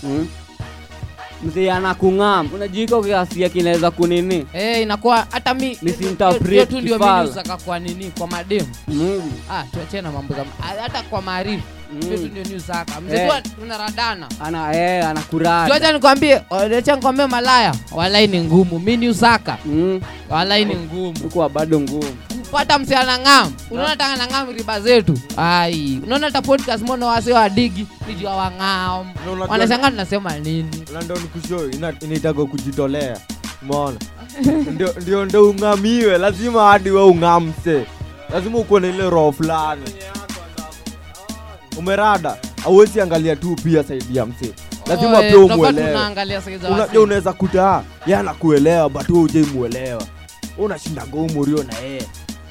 [0.00, 0.28] Hmm?
[1.44, 4.46] Msee anakung'am unajika kiasia kinaweza kunini?
[4.52, 7.22] Hey, inakuwa hata mi Misinterpret hiyo ndio kifala.
[7.56, 8.12] kwa nini?
[8.18, 8.68] Kwa mademu.
[8.88, 9.22] Mm.
[9.50, 11.62] ah tuachane na mambo za ah, hata kwa maarifu.
[12.00, 12.16] Mzee
[13.36, 13.42] Eh.
[13.42, 14.28] tu tunaradana.
[14.40, 15.06] Ana eh,
[15.92, 16.40] nikwambie
[16.78, 17.74] acha nikwambie malaya.
[17.92, 18.78] Walai ni ngumu.
[18.78, 20.00] Mi ni usaka mm.
[20.30, 21.12] walai ni ngumu.
[21.32, 22.16] Kuwa bado ngumu
[22.46, 25.18] kupata mse anang'am unaona taka nang'am riba zetu?
[25.36, 29.12] Ai unaona ta podcast mbona wase wa digi nijua wang'am
[29.48, 30.84] wanashanga tunasema nini?
[30.92, 31.16] Na ndo
[32.00, 33.18] inaitaga kujitolea.
[33.62, 33.98] Umeona?
[35.00, 36.18] Ndio ndio ung'amiwe.
[36.18, 37.86] Lazima hadi we ung'amse.
[38.32, 39.82] Lazima ukuwe na ile roho fulani.
[41.78, 42.36] Umerada?
[42.64, 44.54] Auwezi angalia tu pia saidi ya mse
[44.86, 45.98] lazima pia umwelewe
[47.02, 50.02] unaweza kuta ah, ye anakuelewa but we ujaimuelewa
[50.58, 52.02] unashindaga umurio na yeye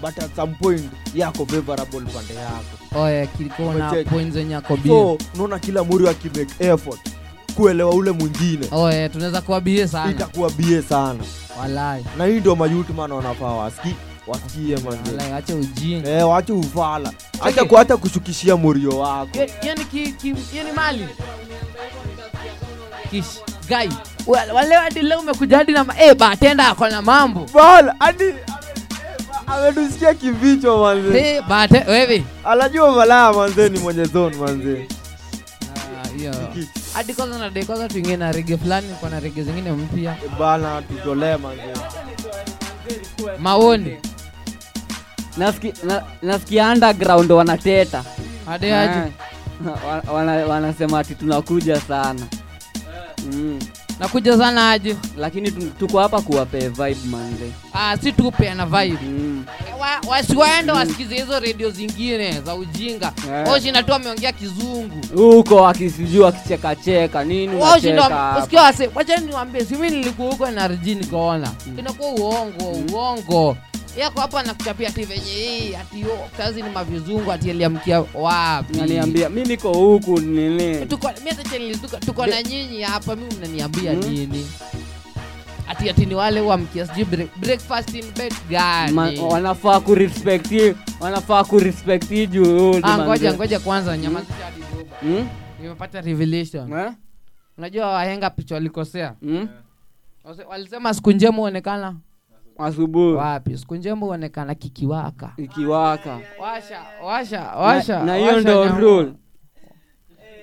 [0.02, 0.84] but at some point
[1.16, 3.00] yako favorable pande yako.
[3.04, 7.00] Oye kilikuwa na points yenye yako bie so unaona kila muri akimake effort
[7.56, 8.68] kuelewa ule mwingine.
[8.72, 10.12] Oye tunaweza kuwa bie sana.
[10.12, 11.20] Itakuwa bie sana.
[11.60, 12.06] Walai.
[12.18, 13.96] Na hii ndio mayutman wanafaa wasi
[14.28, 15.12] wakie manze.
[15.12, 16.10] walai acha ujinga.
[16.10, 17.12] Eh, wache ufala.
[17.42, 19.38] Acha kuacha kushukishia murio wako.
[19.64, 21.08] Yani ki, ki, yani mali?
[23.10, 23.26] Kish
[24.28, 27.46] Wa- wale hadi leo umekuja hadi na eh batenda akona mambo.
[27.54, 28.34] Bal hadi
[29.48, 31.20] ametusikia kivichwa manze.
[31.20, 32.24] Eh bate wewe.
[32.44, 34.88] Anajua malaya manze ni mwenye zone manze.
[35.76, 36.34] Ah,
[36.94, 40.16] hadi kwanza na dai kwanza tuingie na rege fulani kwa na rege zingine mpya.
[40.40, 41.64] Bana tutolee manze.
[43.40, 43.98] Maoni.
[45.38, 48.04] Nasikia na- nasikia underground wanateta.
[48.46, 49.00] Hadi aje.
[49.00, 49.12] Eh,
[49.88, 50.04] wa-
[50.48, 52.22] wana- ati tunakuja sana.
[53.34, 53.60] Mm.
[54.00, 54.80] Nakuja sana
[55.18, 57.52] lakini tu- tuko hapa kuwapee vibe manze.
[57.74, 59.00] Ah si tupe na vibe.
[59.02, 59.46] Mm.
[59.80, 63.14] Wa- wasiwaende wasikize hizo redio zingine za ujinga.
[63.28, 63.48] Yeah.
[63.50, 65.02] washinda tu ameongea kizungu.
[65.16, 72.10] Huko akisijua akichekacheka nini unacheka usikia wase wacha niwaambie si nilikuwa huko NRG nikaona inakuwa
[72.12, 73.58] uongo uongo
[73.98, 76.06] yako hapa nakuchapia ati venye hii ati
[76.38, 78.80] kazi ni mavizungu ati aliamkia wapi?
[78.82, 80.86] Aliambia mi niko huku nini?
[80.86, 84.02] Tuko mimi hata channel tuko, na nyinyi hapa mimi mnaniambia hmm?
[84.14, 84.48] nini?
[85.70, 91.44] Ati ati ni wale wamkia sijui break, breakfast in bed Ma, gani wanafaa kurespect wanafaa
[91.44, 95.28] kurespect hii juhudi ah, ngoja ngoja kwanza nyamazisha hadi doba Mm?
[95.62, 96.74] nimepata revelation.
[96.74, 96.92] Eh?
[97.58, 99.14] unajua wahenga picha walikosea?
[99.22, 99.48] Mm?
[100.24, 101.96] Wase- walisema siku njema huonekana
[102.58, 103.14] asubuhi.
[103.16, 103.58] Wapi?
[103.58, 105.34] Siku njema huonekana kikiwaka.
[105.38, 106.20] Ikiwaka.
[106.42, 109.14] Washa washa washa na hiyo washa ndo rule.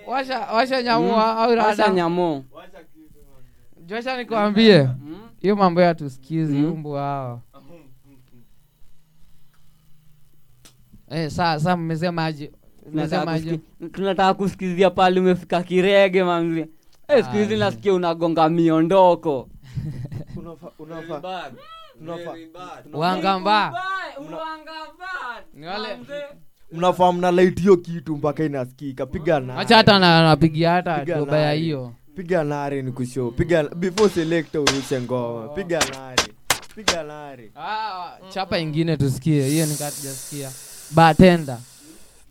[0.07, 1.39] Washa washa nyamua Mm.
[1.39, 2.45] au Washa rada nyamo
[3.87, 4.89] josha nikwambie
[5.41, 6.73] hiyo mambo ya tusikizi Mm.
[6.73, 7.41] umbu hao
[11.11, 12.53] eh saa saa mmesema aje?
[13.93, 16.67] Tunataka kusikizia pale umefika kirege manzi
[17.09, 19.49] Eh, siku hizi nasikia unagonga miondoko.
[20.79, 21.55] Unafa wale
[26.73, 29.07] mnafaa mna light hiyo kitu mpaka inasikika.
[29.07, 29.61] Piga nare.
[29.61, 31.59] acha hata napigia hata Piga toba ya nare.
[31.59, 31.93] hiyo.
[32.17, 35.49] piga nare ni kusho piga before selector urushe ngoma.
[35.49, 36.23] Piga nare
[36.77, 39.49] piga nare Ah, chapa ingine tusikie.
[39.49, 40.51] Hiyo nikatujasikia
[40.91, 41.59] batenda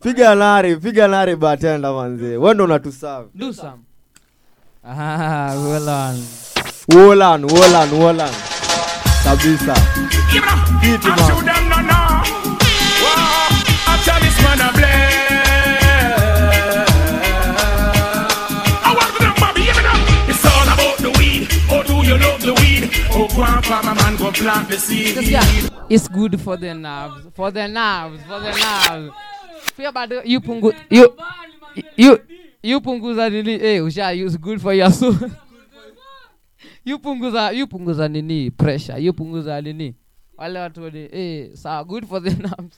[0.03, 3.81] piga nare piga nare batenda manzee wendo ndo unatuserve do some.
[4.83, 6.23] Ah well on
[6.95, 8.31] Wolan, Wolan, Wolan.
[9.23, 9.73] Kabisa.
[10.81, 11.17] Kitu I man.
[11.29, 11.99] show them no no.
[13.01, 13.47] Wow,
[13.87, 15.21] after this man a bless.
[18.83, 20.29] I want them Bobby, hear me now.
[20.29, 21.47] It's all about the weed.
[21.69, 22.89] Oh, do you love the weed?
[23.13, 25.17] Oh, grandpa, man, go plant the seed.
[25.89, 29.13] It's good for the nerves for the nerves for the nerves
[29.77, 31.13] pia bado you pungu you
[31.97, 32.17] you
[32.63, 35.15] you punguza nini eh usha use good for your soul
[36.85, 38.99] you punguza nini pressure?
[39.03, 39.95] Yupunguza nini?
[40.37, 42.77] Wale watu ni eh sawa good for the nerves.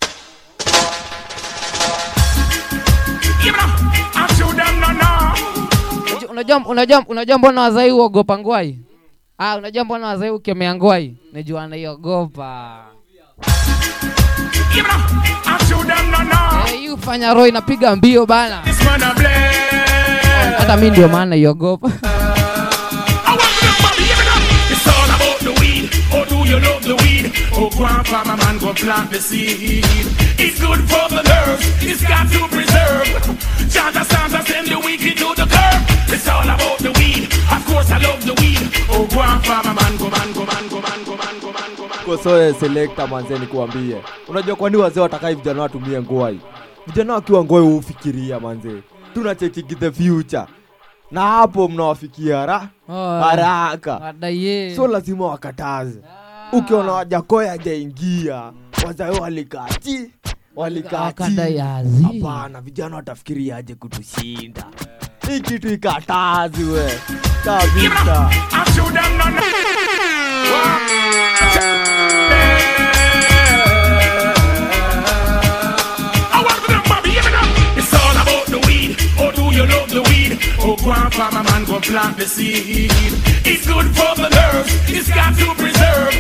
[6.30, 8.80] Unajua- unajua unajua unajua mbona wazai uogopa ngwai?
[9.38, 11.18] Ah unajua mbona wazai ukemea ngwai?
[11.34, 12.78] Najua anaiogopa.
[16.74, 18.62] Eh you fanya roho inapiga mbio bana.
[20.58, 21.92] Hata mi ndio maana iogopa
[27.66, 29.86] Oh, grandfather man go plant the seed.
[30.38, 31.64] It's good for the nerves.
[31.82, 33.08] It's got to preserve.
[33.72, 35.82] Chanta Santa send the wicked to the curb.
[36.12, 37.32] It's all about the weed.
[37.56, 38.68] Of course I love the weed.
[38.92, 42.00] Oh, grandfather man go man go man go man go man go man go man.
[42.06, 43.98] kosoe selekta manze nikuambie
[44.28, 46.40] unajua kwani wazee watakai vijana watumie ngwai
[46.88, 48.82] vijana wakiwa ngwai hufikiria manze
[49.14, 50.46] tunachekiki the future
[51.12, 54.14] na hapo mnawafikia ra haraka
[54.76, 56.00] so lazima wakataze
[56.54, 58.52] ukiona wajakoya ajaingia
[58.86, 60.12] wazae walikati
[60.56, 61.24] walikati.
[62.04, 64.66] Hapana vijana watafikiriaje kutushinda.
[65.28, 67.00] Hii kitu ikatazi we.
[67.46, 68.30] Kabisa
[80.60, 82.92] Oh, grandfather man go plant the seed.
[83.46, 84.72] It's good for the nerves.
[84.90, 86.14] It's got to preserve.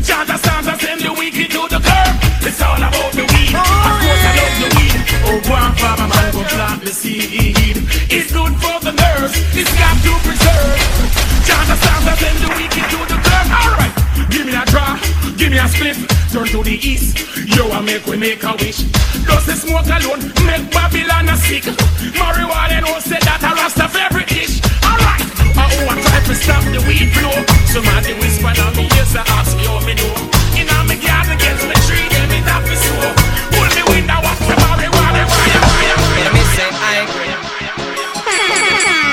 [0.00, 2.14] Chanta Santa send the wicked to the curb.
[2.40, 3.52] It's all about the weed.
[3.52, 5.00] Of course I love the weed.
[5.28, 7.76] Oh, grandfather man go plant the seed.
[8.08, 9.36] It's good for the nerves.
[9.52, 10.78] It's got to preserve.
[11.44, 13.46] Chanta Santa send the wicked to the curb.
[13.50, 13.99] All right.
[14.28, 14.98] Give me a draw,
[15.36, 15.96] give me a split,
[16.32, 17.16] turn to the east.
[17.56, 18.84] Yo, I make we make a wish.
[19.24, 21.64] Does the smoke alone make Babylon a sick?
[22.18, 24.60] Marijuana and all said that I lost a rasta favorite dish.
[24.84, 25.24] Alright,
[25.56, 27.32] I oh, I try to stop the weed flow.
[27.72, 30.12] Somebody whisper down me ears and ask me how me know.
[30.58, 33.14] In a me garden against the tree, them it have to sow.
[33.56, 36.30] Pull me window up the marijuana, fire, fire, fire.
[36.34, 37.34] me say I agree.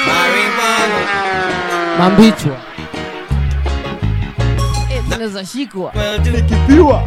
[0.09, 0.99] Marijuana.
[1.99, 2.76] mambichwa
[5.27, 7.03] Zinaweza shikwa Well, do nikipiwa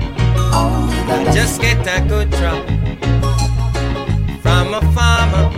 [1.34, 2.66] just get a good drop
[4.42, 5.50] from a farmer.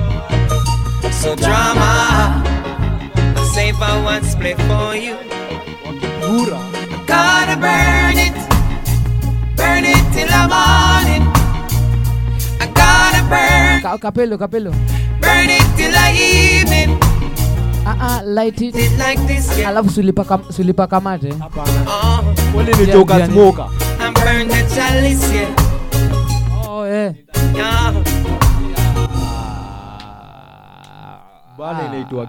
[1.12, 2.42] So drama,
[3.14, 5.16] I save a one split for you.
[7.06, 8.34] Gotta burn it,
[9.56, 11.22] burn it till I'm the morning.
[12.60, 14.72] I gotta burn, Ka- kapelo kapelo
[15.20, 16.98] burn it till the evening.
[17.84, 18.74] Ah, ah, light it.
[18.98, 19.68] like this, yeah.
[19.68, 22.41] alafu sulipaka sulipaka mate Wale ni
[22.92, 23.66] joka smoker.
[23.98, 26.66] I'm burn the chalice, yeah.
[26.68, 27.14] oh, yeah.
[27.55, 27.94] yeah.
[31.59, 32.26] bana inaitwa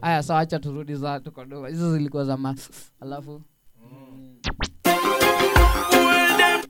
[0.00, 2.54] haya sawa acha turudi za tukodoa hizo zilikuwa za ma
[3.00, 3.42] alafu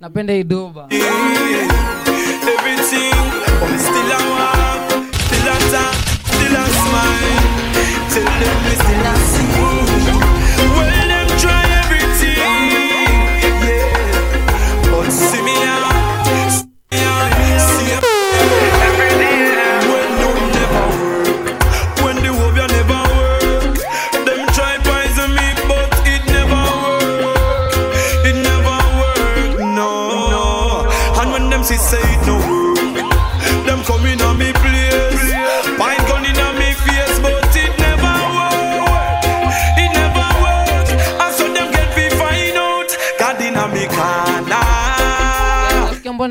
[0.00, 0.88] napenda idoba
[2.52, 3.12] Everything,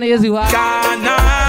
[0.01, 0.47] nasikia mbona yezi wa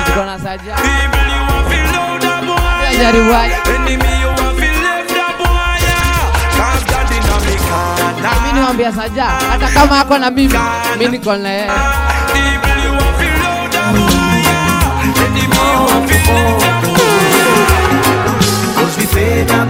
[0.05, 2.99] zilikuwa na saja People you want feel loud that boy.
[2.99, 3.55] Jaribu aje.
[3.75, 5.81] Enemy you want feel left that boy.
[6.59, 8.35] Cause God in a me corner.
[8.47, 10.59] mi niwambia saja hata kama ako na mimi
[10.99, 11.71] mi niko na yeye
[12.33, 14.43] People you want feel loud that boy.
[15.03, 15.49] Enemy you
[15.87, 17.33] want feel left that boy.
[18.77, 19.69] Cause we fed up,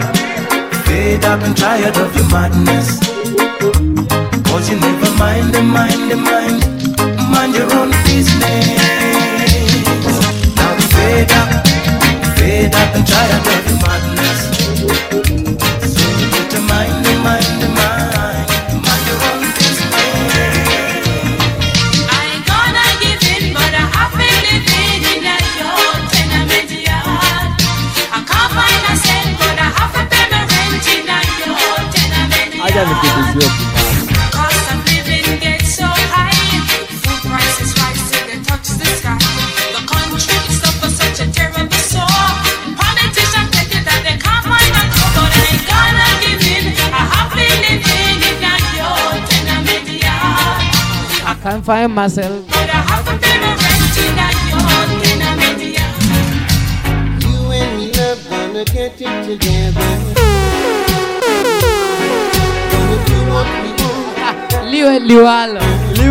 [0.87, 2.99] fed up and tired of your madness.
[4.51, 6.61] Cause you never mind the mind, the mind,
[7.31, 8.67] mind your own business.
[10.57, 11.49] Now we fed up,
[12.37, 14.41] fed up and tired of your madness.
[15.93, 18.49] So you better mind the mind, the mind,
[18.85, 20.19] mind your own business.
[22.13, 27.51] I ain't gonna give in, but I have been living in a your tenement yard.
[28.13, 31.75] I can't find a cent, but I have to pay my rent in a your
[31.95, 32.89] tenement aja yard.
[32.89, 33.72] nikipizio Cost
[54.83, 55.93] your tenement yard.
[57.23, 57.79] You and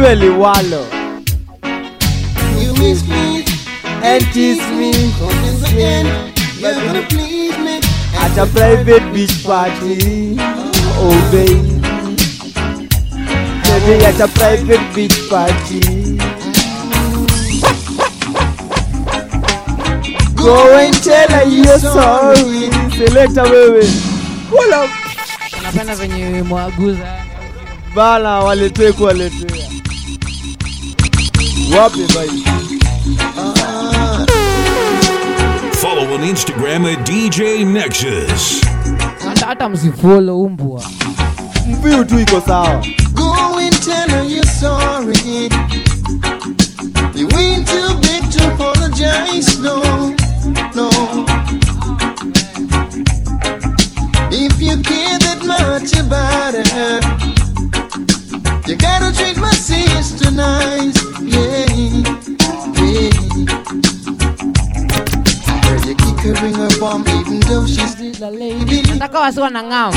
[0.06, 0.84] me liwalo.
[2.62, 3.44] You miss me
[4.04, 5.70] and kiss me Cause in the
[6.60, 7.82] You're gonna please me
[8.16, 10.38] at a private beach party.
[11.04, 11.71] Oh baby
[13.86, 16.18] the at a private beach party.
[20.36, 22.70] Go and tell her you're sorry.
[22.98, 23.84] Selecta wewe.
[24.84, 24.90] Up.
[25.64, 27.18] Napenda venye mwaguza.
[27.96, 29.68] Bala waletee kuwaletea.
[31.78, 32.30] Wapi bai?
[35.82, 38.62] Follow on Instagram at DJ Nexus.
[39.48, 40.84] Hata msifollow umbwa.
[41.68, 42.86] Mbiu tu iko sawa.
[44.62, 45.50] Sorry.
[47.18, 49.82] You ain't too big to apologize, no,
[50.78, 50.90] no.
[54.32, 57.00] If you care that much about her,
[58.70, 61.66] you gotta treat my sister nice, yeah,
[62.78, 63.10] yeah.
[65.64, 68.84] Girl, you keep her ring her bomb even though she's still a lady.
[68.84, 69.92] Nataka wasiwa na ngao.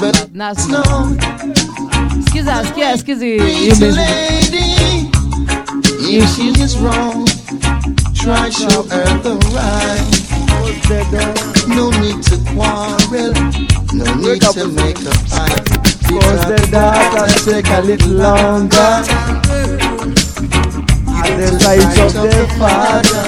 [0.00, 0.82] But Nas- no,
[2.32, 3.96] Sikiza, sikia, sikizi hii pretty music.
[3.96, 5.08] lady.
[6.00, 7.28] If she is wrong,
[8.14, 10.22] try show her the right.
[11.68, 13.32] No need to quarrel,
[13.92, 15.68] no need to make a fight.
[16.08, 19.04] Cause the data take a little longer.
[21.20, 23.26] At the sight of the father.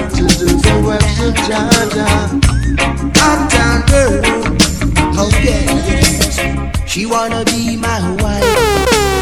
[0.10, 2.08] to do the works of Jaja.
[3.22, 4.22] Uptown girl,
[5.26, 5.66] okay.
[6.88, 8.58] She wanna be my wife,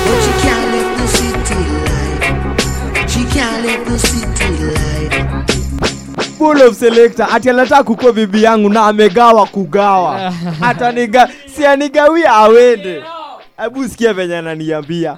[0.06, 3.10] but she can't live the city life.
[3.10, 5.16] She can't live the city life.
[6.38, 10.34] Full of selector ati anataka kukua bibi yangu na amegawa kugawa.
[10.62, 13.04] Ataniga si anigawia awende.
[13.58, 15.18] Hebu sikia venye ananiambia.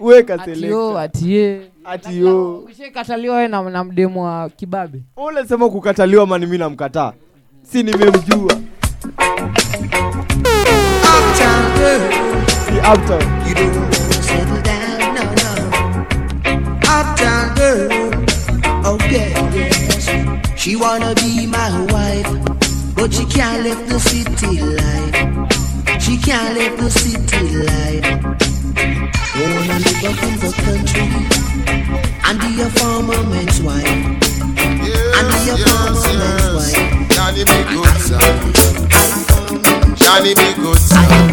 [0.00, 0.98] Weka Ati yo, selector.
[1.00, 1.60] ati ye.
[1.84, 2.58] Ati yo.
[2.58, 5.02] Ushakataliwa wewe na, na mdemu wa kibabe.
[5.16, 7.12] Ule sema kukataliwa mani mimi namkataa.
[7.62, 8.56] Si nimemjua.
[20.56, 26.00] She wanna be my wife, but she can't live the city life.
[26.00, 27.43] She can't live the city
[40.14, 40.24] son.
[40.24, 41.23] Johnny be good,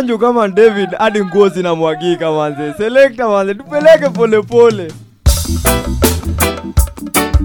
[0.00, 2.74] Umebanjo kama David hadi nguo zinamwagika manze.
[2.78, 4.92] Selector manze, tupeleke pole pole.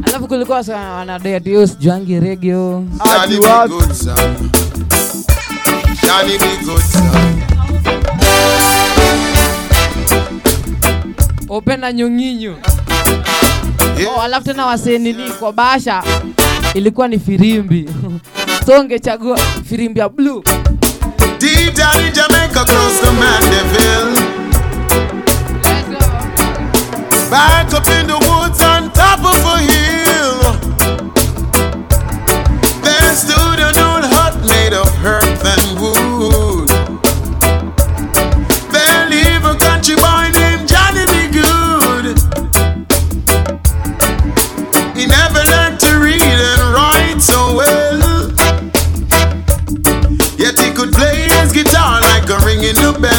[0.08, 2.84] Alafu kulikuwa sana yo sijuangi regio.
[3.04, 3.48] Johnny B.
[3.68, 4.16] Good, son.
[6.04, 6.46] Johnny B.
[6.66, 7.42] Good, son.
[11.50, 12.56] Openda nyonginyo.
[14.18, 16.04] Oh, alafu tena wasee nini kwa basha
[16.74, 17.90] ilikuwa ni firimbi.
[18.66, 19.38] so ungechagua
[19.70, 20.44] firimbi ya blue.
[21.40, 24.16] Deep down in Jamaica, close to Mandeville.
[27.30, 30.40] Back up in the woods on top of a hill.
[32.82, 35.75] There stood an old hut made of earth and
[52.66, 53.15] like a ringing the bell,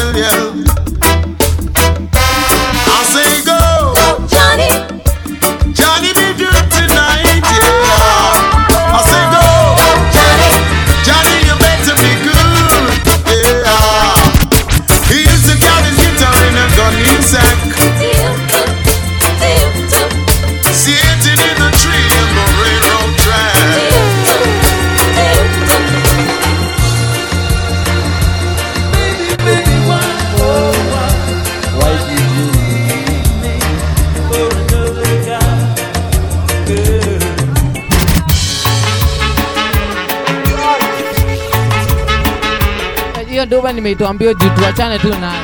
[43.49, 45.39] Nimeitwambia tu naye.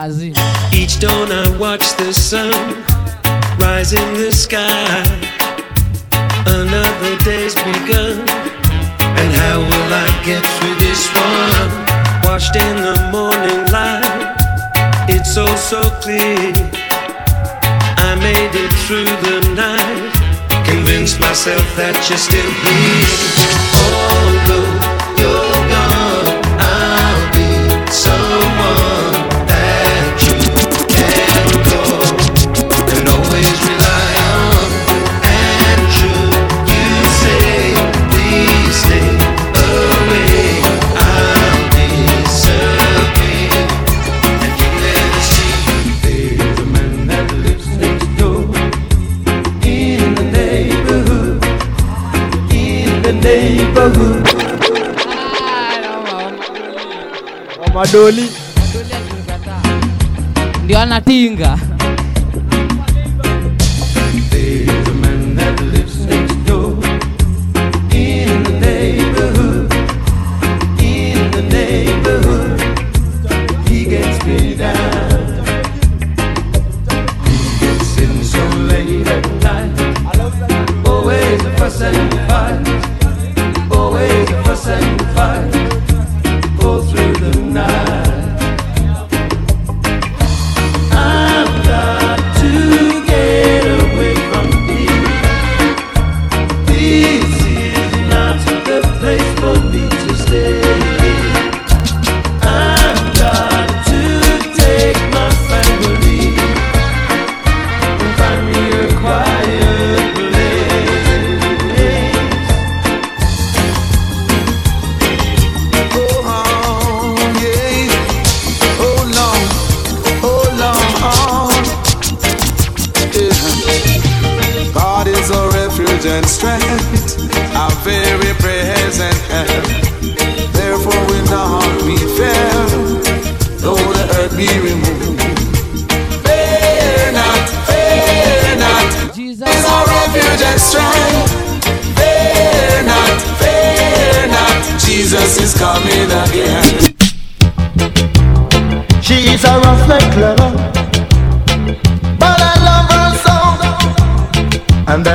[0.00, 0.32] Azi.
[0.72, 2.84] Each dawn I watch the sun
[3.58, 5.04] rise in the sky.
[6.46, 8.24] Another day's begun.
[9.00, 11.70] And how will I get through this one?
[12.24, 14.36] Washed in the morning light.
[15.08, 16.52] It's all so clear.
[17.98, 20.17] I made it through the night
[20.88, 23.28] convince myself that you're still here.
[24.48, 24.97] Although
[53.28, 54.28] neighborhood.
[57.60, 58.30] Wamadoli
[60.64, 61.58] ndio anatinga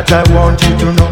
[0.06, 1.08] that I want you to know.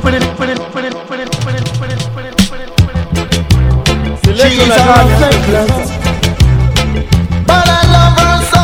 [4.24, 4.84] She is a
[5.22, 5.92] reckless,
[7.46, 8.64] but I love her so.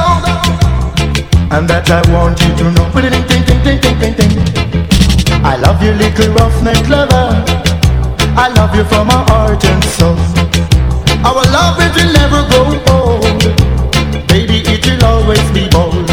[1.56, 2.88] And that I want you to know.
[5.46, 7.28] I love you, little roughneck lover.
[8.36, 10.18] I love you from my heart and soul.
[11.24, 13.44] Our love it will never grow old.
[14.28, 16.08] Baby, it will always be bold.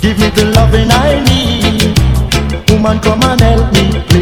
[0.00, 1.45] Give me the loving I need.
[2.86, 4.15] Come on, come and help me.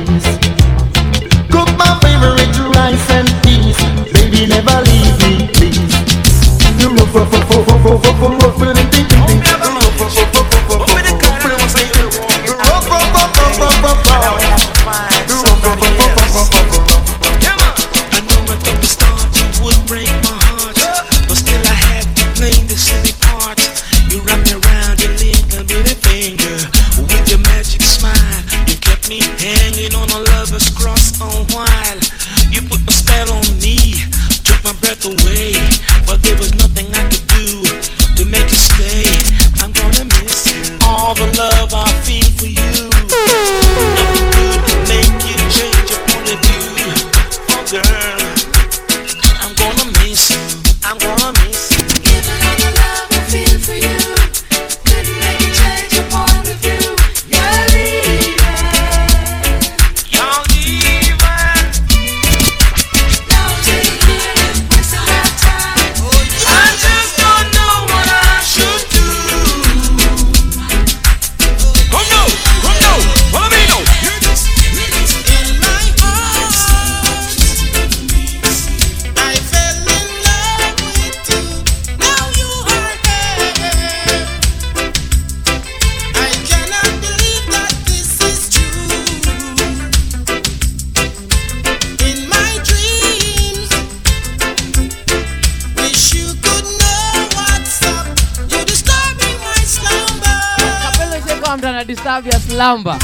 [101.85, 102.97] una disturb your slumber.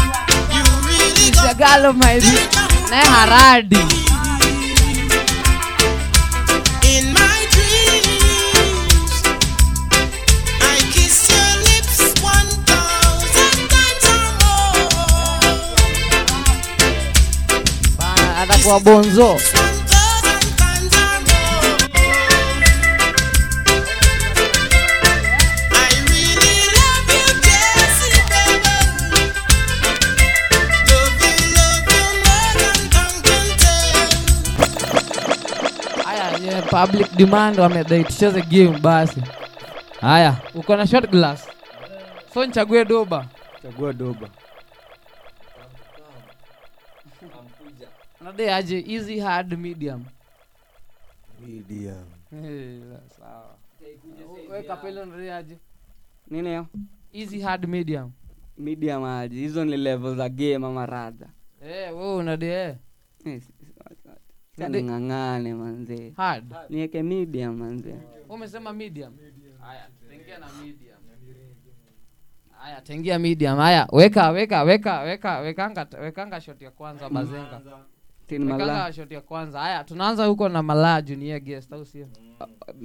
[0.85, 2.21] Really Shagalo my
[2.91, 3.77] naye haradi.
[18.43, 19.37] Atakuwa bonzo.
[36.71, 39.23] Public demand wamedai tucheze game basi.
[40.01, 41.49] Haya uko na shot glass.
[42.35, 43.27] So nichague doba.
[43.63, 44.29] Chagua doba.
[48.21, 50.05] Nade aje easy hard medium?
[51.47, 52.05] Medium.
[52.33, 52.81] Eh,
[53.19, 53.57] sawa.
[54.51, 55.57] Weka pele aje?
[57.13, 58.13] Easy hard medium.
[58.59, 59.35] Medium aje.
[59.41, 61.27] Hizo ni level za game ama radha
[61.61, 62.75] hey, wewe unadai eh?
[63.25, 63.43] Nade-
[64.69, 66.55] ng'ang'ane manze hard.
[66.71, 67.95] Niweke medium manze
[68.29, 69.13] umesema medium.
[69.61, 70.97] Haya tengia na medium.
[72.51, 73.57] Haya tengia medium.
[73.59, 77.61] Haya weka weka weka weka wekanga wekanga shot ya kwanza bazenga
[78.31, 79.61] wekanga shot ya kwanza.
[79.61, 82.09] Haya tunaanza huko na malaa junior guest au sio?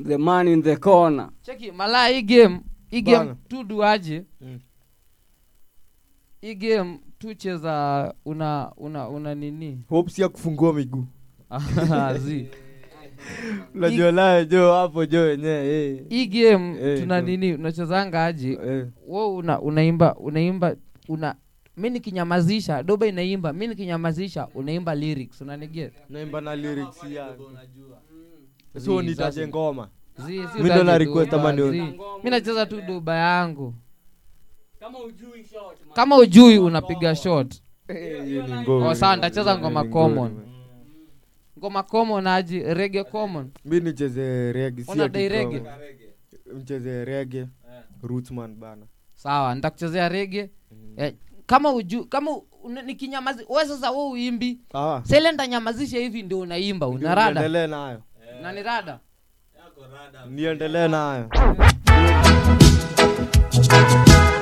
[0.08, 1.30] The man in the corner.
[1.42, 4.60] Cheki malaa hii game hii game tu duaje Mm.
[6.42, 9.84] hii game tucheza una una una nini?
[9.90, 11.06] Hopes ya kufungua miguu
[13.76, 16.04] unajua naye jo hapo jo wenyewe eh.
[16.10, 17.28] hii game hey, tuna no.
[17.28, 18.84] nini unachezanga aji hey.
[19.08, 20.76] wo una, unaimba unaimba
[21.08, 21.36] una
[21.78, 25.94] mi nikinyamazisha doba inaimba mi nikinyamazisha unaimba lyrics unaniget?
[26.10, 27.36] Naimba na lyrics ya
[28.76, 29.90] Zi, so nitaje ngoma?
[30.28, 31.34] Mi ndo na request
[32.24, 33.74] mi nacheza tu doba yangu.
[34.80, 35.46] Kama ujui
[35.94, 37.56] kama ujui unapiga shot.
[38.62, 38.90] Ngoma.
[38.90, 39.84] oh, sawa nitacheza ngoma.
[39.84, 40.55] common
[41.66, 41.84] ngoma.
[41.84, 43.52] common aji rege common?
[43.66, 45.64] Mi nicheze rege Unadai rege?
[46.54, 47.48] mcheze rege
[48.04, 48.86] rootsman bana.
[49.14, 50.50] Sawa nitakuchezea rege
[50.98, 51.14] eh,
[51.46, 52.32] kama uju kama
[52.86, 54.60] nikinyamazi we sasa we uimbi.
[54.74, 55.02] Ah.
[55.04, 58.02] sele ntanyamazisha hivi ndio unaimba unarada niendelee nayo.
[58.42, 59.00] Na ni rada?
[60.30, 61.30] Niendelee nayo.
[63.56, 64.35] You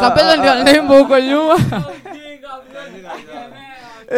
[0.00, 1.54] kapelo ndio anaimba huko nyuma
[2.04, 2.07] Eh,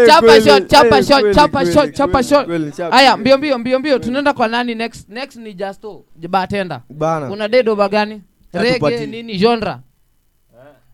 [0.06, 2.46] chapa shot chapa eh, shot chapa shot chapa shot.
[2.90, 4.74] haya mbio mbio mbio mbio tunaenda kwa nani?
[4.74, 7.30] Next next ni justo batenda Bana.
[7.30, 8.22] una de doba gani?
[8.52, 9.76] Ya rege nini genre?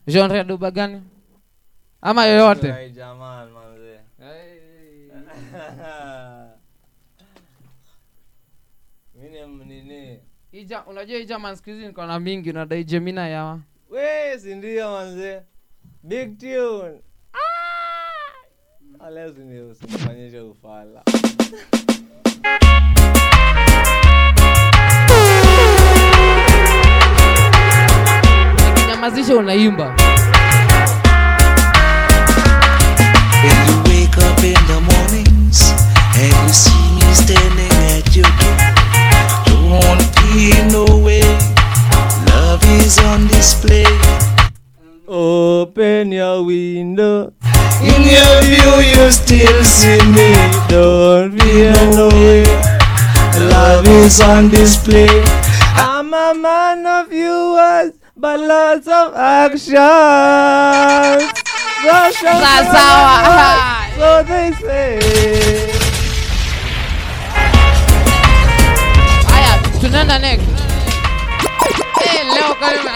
[0.09, 1.03] Genre ya doba gani?
[2.03, 2.91] Ama yoyote.
[2.95, 4.01] Jaman, manze.
[9.15, 10.19] Mimi ni nini?
[10.53, 13.61] ija unajua ija man siku niko na mingi unadai jemina yawa
[13.91, 15.43] We, si ndio manze.
[16.03, 17.01] Big tune.
[19.07, 19.11] Ah!
[19.11, 19.41] Leo si
[19.87, 21.03] usinifanyishe ufala.
[28.75, 29.95] kinyamazisha unaimba
[33.43, 35.73] When you wake up in the mornings
[36.17, 38.57] and you see me standing at your door,
[39.47, 41.23] don't wanna be no way.
[42.27, 43.87] Love is on display.
[45.09, 47.33] Open your window.
[47.81, 50.35] In your view, you still see me.
[50.69, 52.45] Don't be no way.
[53.51, 55.23] Love is on display.
[55.77, 59.77] I'm a man of few words, but lots of action.
[62.73, 63.83] Sawa.
[63.97, 65.01] So they say.
[69.33, 70.45] haya tunaenda next
[72.05, 72.96] Eh, leo kali mnasikia aje?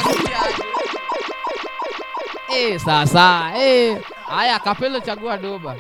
[2.51, 3.95] Eh, sasa eh.
[4.27, 5.77] haya kapelo chagua doba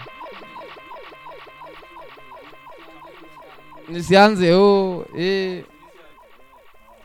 [3.88, 5.64] nisianze oh, eh.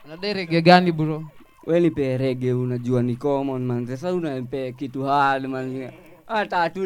[0.06, 1.24] unadai rege gani bro
[1.66, 3.88] we nipe rege unajua ni common man.
[3.88, 5.92] sasa unanipea kitu hard man.
[6.28, 6.80] hata tu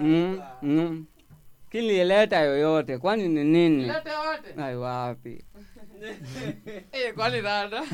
[0.00, 1.06] mm, mm.
[1.70, 4.10] kinileta yoyote kwani ni nini yote.
[4.62, 5.44] ai wapi
[6.92, 7.82] eh, kwani rada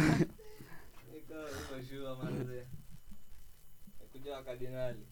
[4.22, 5.06] kuja wakardinali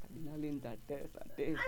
[0.00, 1.62] kardinali nitatesa tesa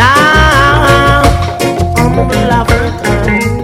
[0.00, 1.22] Ah,
[1.96, 3.57] I'm a lover.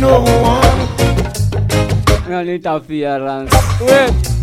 [0.00, 0.86] No one.
[2.28, 3.50] Non interference.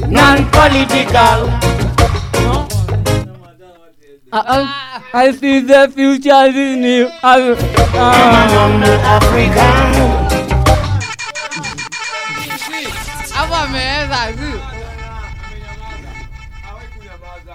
[0.09, 1.49] Non-political.
[4.35, 7.07] I, I, I see the future is new.
[7.21, 7.55] I,
[13.33, 14.53] hapo ameweza zi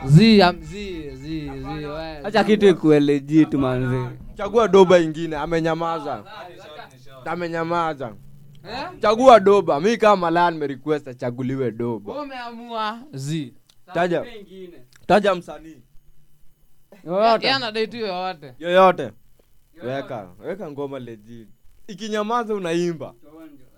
[0.07, 1.87] zi am- zi zi zi.
[2.25, 4.05] Acha kitu ikuwe legit manzi.
[4.37, 6.23] chagua doba ingine amenyamaza
[7.31, 8.15] amenyamaza
[9.03, 13.53] chagua doba mi kama malaya nimerequest achaguliwe doba umeamua z
[13.95, 14.27] taja
[15.07, 15.83] taja msanii
[18.59, 19.13] yoyote
[19.85, 21.49] weka weka ngoma legit
[21.87, 23.15] ikinyamaza unaimba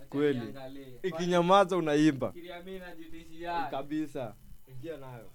[0.09, 0.55] kweli
[1.03, 2.33] ikinyamaza unaimba
[3.71, 4.35] kabisa
[4.69, 5.31] ingia nayo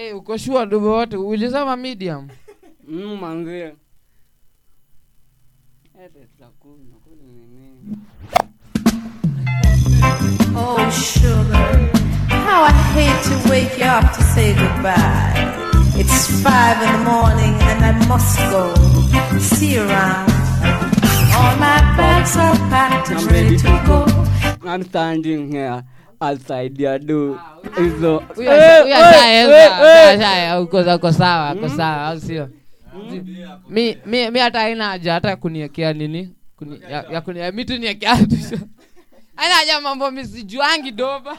[0.00, 2.28] Eh, uko sure dobo wote ulisema medium
[2.88, 3.72] Mm, manzi.
[10.60, 11.90] Oh, sugar,
[12.28, 15.34] how I hate to wake you up to say goodbye.
[15.96, 18.74] It's five in the morning and I must go.
[19.38, 20.30] See you around.
[21.34, 24.06] All my bags are packed and ready to go.
[24.68, 25.84] I'm standing here
[27.76, 28.22] Hizo.
[30.62, 32.48] Uko sawa uko sawa au sio?
[33.68, 36.34] Mi mi mi hata aina haja hata kuniekea nini?
[36.56, 38.58] Kuni, ya, ya kuni, mi tu niekea tu.
[39.36, 41.38] Haja mambo misijuangi doba.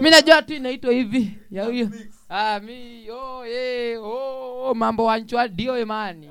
[0.00, 1.88] Mi najua tu inaitwa hivi ya huyo.
[2.28, 6.30] Ah, mi oh, eh, oh, mambo wanchwa dio imani.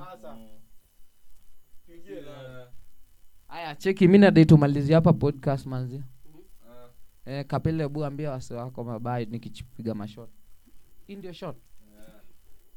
[3.48, 6.02] Haya cheki mi nadaitumalizia hapa podcast manzi
[7.30, 10.30] eh, kapele bu ambia wase wako mabai nikichipiga mashot.
[11.08, 11.56] Hii ndio shot?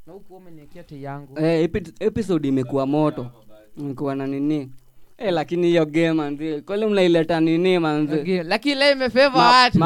[0.06, 1.38] Na huku umeniekea te yangu.
[1.38, 3.30] Eh, epi- episode imekuwa moto.
[3.78, 4.72] Imekuwa na nini?
[5.18, 9.78] Eh, lakini hiyo game manzi kweli mnaileta nini manzi lakini leo imefeva watu.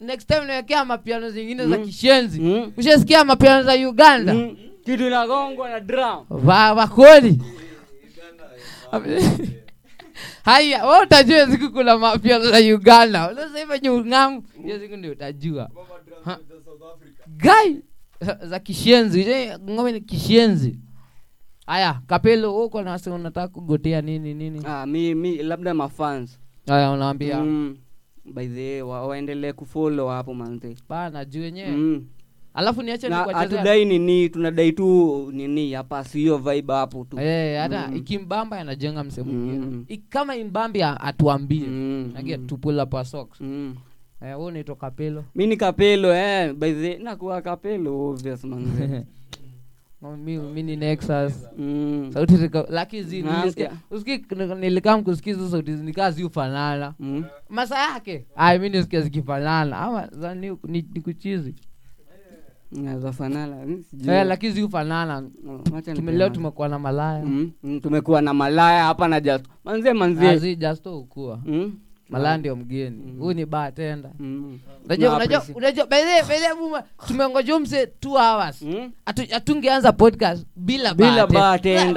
[0.00, 0.40] next time
[0.84, 1.84] mapiano zingine za Mm.
[1.84, 2.40] kishenzi.
[2.76, 4.34] Ushasikia mapiano za uganda?
[4.84, 6.24] Kitu inagongwa na drum.
[6.30, 7.42] Va- vakoli
[10.46, 13.30] haya we utajua siku kuna mapiano za uganda.
[13.32, 15.70] Unasema nyungamu hiyo siku ndi utajua.
[17.36, 17.80] Gai
[18.42, 19.26] za kishenzi.
[19.70, 20.78] Ngome ni kishenzi?
[21.66, 24.62] Haya kapelo huko nasi unataka kugotea nini nini?
[24.64, 27.76] Ah, mi, mi labda mafans haya unawambia mm,
[28.24, 31.70] by the way wa, waendelee kufollow hapo manzi bana juu wenyewe.
[31.70, 32.06] Mm.
[32.56, 37.20] Alafu niache hatudai nini tunadai tu nini hapa si vibe hapo tu.
[37.20, 37.96] Eh, hata Mm.
[37.96, 39.84] ikimbamba anajenga mse Mm.
[40.08, 41.66] kama imbambi atuambie.
[42.14, 43.40] Nagia tupula pa socks.
[43.40, 43.74] Mm.
[44.22, 48.82] eh, wewe unaitwa kapelo mi ni kapelo eh, by the nakuwa kapelo obvious manzi
[50.02, 51.32] Oh, mi, mi ni nexus.
[51.58, 52.10] Mm.
[52.14, 53.22] sauti zika- laki zi
[53.90, 56.94] usiki- nilikam kusikiza sauti nikaa ziufanana.
[57.00, 57.24] Mm.
[57.48, 58.24] masa yake?
[58.36, 59.78] Ay mi nisikia zikifanana.
[59.78, 61.54] Ama za ni, ni, ni kuchizi
[63.90, 64.14] sijui.
[64.14, 65.22] eh, lakini ziufanana
[65.72, 67.24] wacha leo tumekuwa na malaya.
[67.24, 71.72] Mm, mm, tumekuwa na malaya hapa na just manzie manzie jasto justo ukua Mm.
[72.08, 72.96] malaya ndio mgeni.
[73.12, 73.12] Ni
[74.18, 74.58] Mm.
[75.86, 78.64] by the way, buma tumengoja mse 2 hours.
[79.30, 81.26] Hatungeanza podcast bila Bila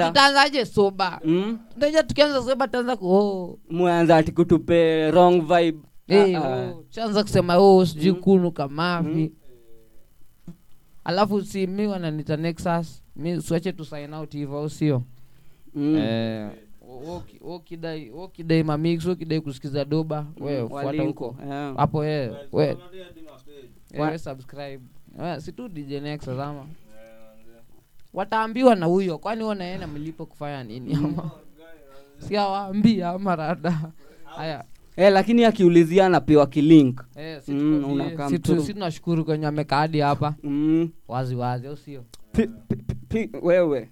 [0.08, 1.20] tutaanzaje soba?
[1.24, 1.58] Mm.
[1.76, 3.58] unajua tukianza soba tutaanza ku oh.
[3.70, 5.78] mwanza ati kutupe wrong vibe.
[6.06, 6.70] Hey, Ah, ah.
[6.70, 9.32] oh, chanza kusema oh, sijui kunu kamavi
[11.10, 15.02] alafu si mi wananita nexus mi siwache tu sign out hivyo au sio?
[15.74, 15.96] Mm.
[15.96, 16.50] eh,
[17.06, 21.36] woki- wokidai wokidai mamix wokidai kusikiza doba we Mm, fuata huko.
[21.76, 22.76] hapo we we.
[24.18, 24.80] Subscribe.
[25.38, 26.66] Si tu dj nexus ama?
[28.14, 31.30] wataambiwa na huyo kwani wanaena mlipo kufanya nini ama?
[32.28, 33.80] Siawaambia ama rada.
[34.24, 34.64] Haya
[35.00, 37.00] eh, lakini akiulizia anapewa kilink.
[37.16, 40.34] Eh, si Mm, tukwambie, tu- si tunashukuru kwenye amekaadi hapa.
[40.42, 40.90] Mm.
[41.08, 42.04] wazi wazi au sio?
[42.32, 42.76] Pi- pi-
[43.08, 43.88] pi- wewe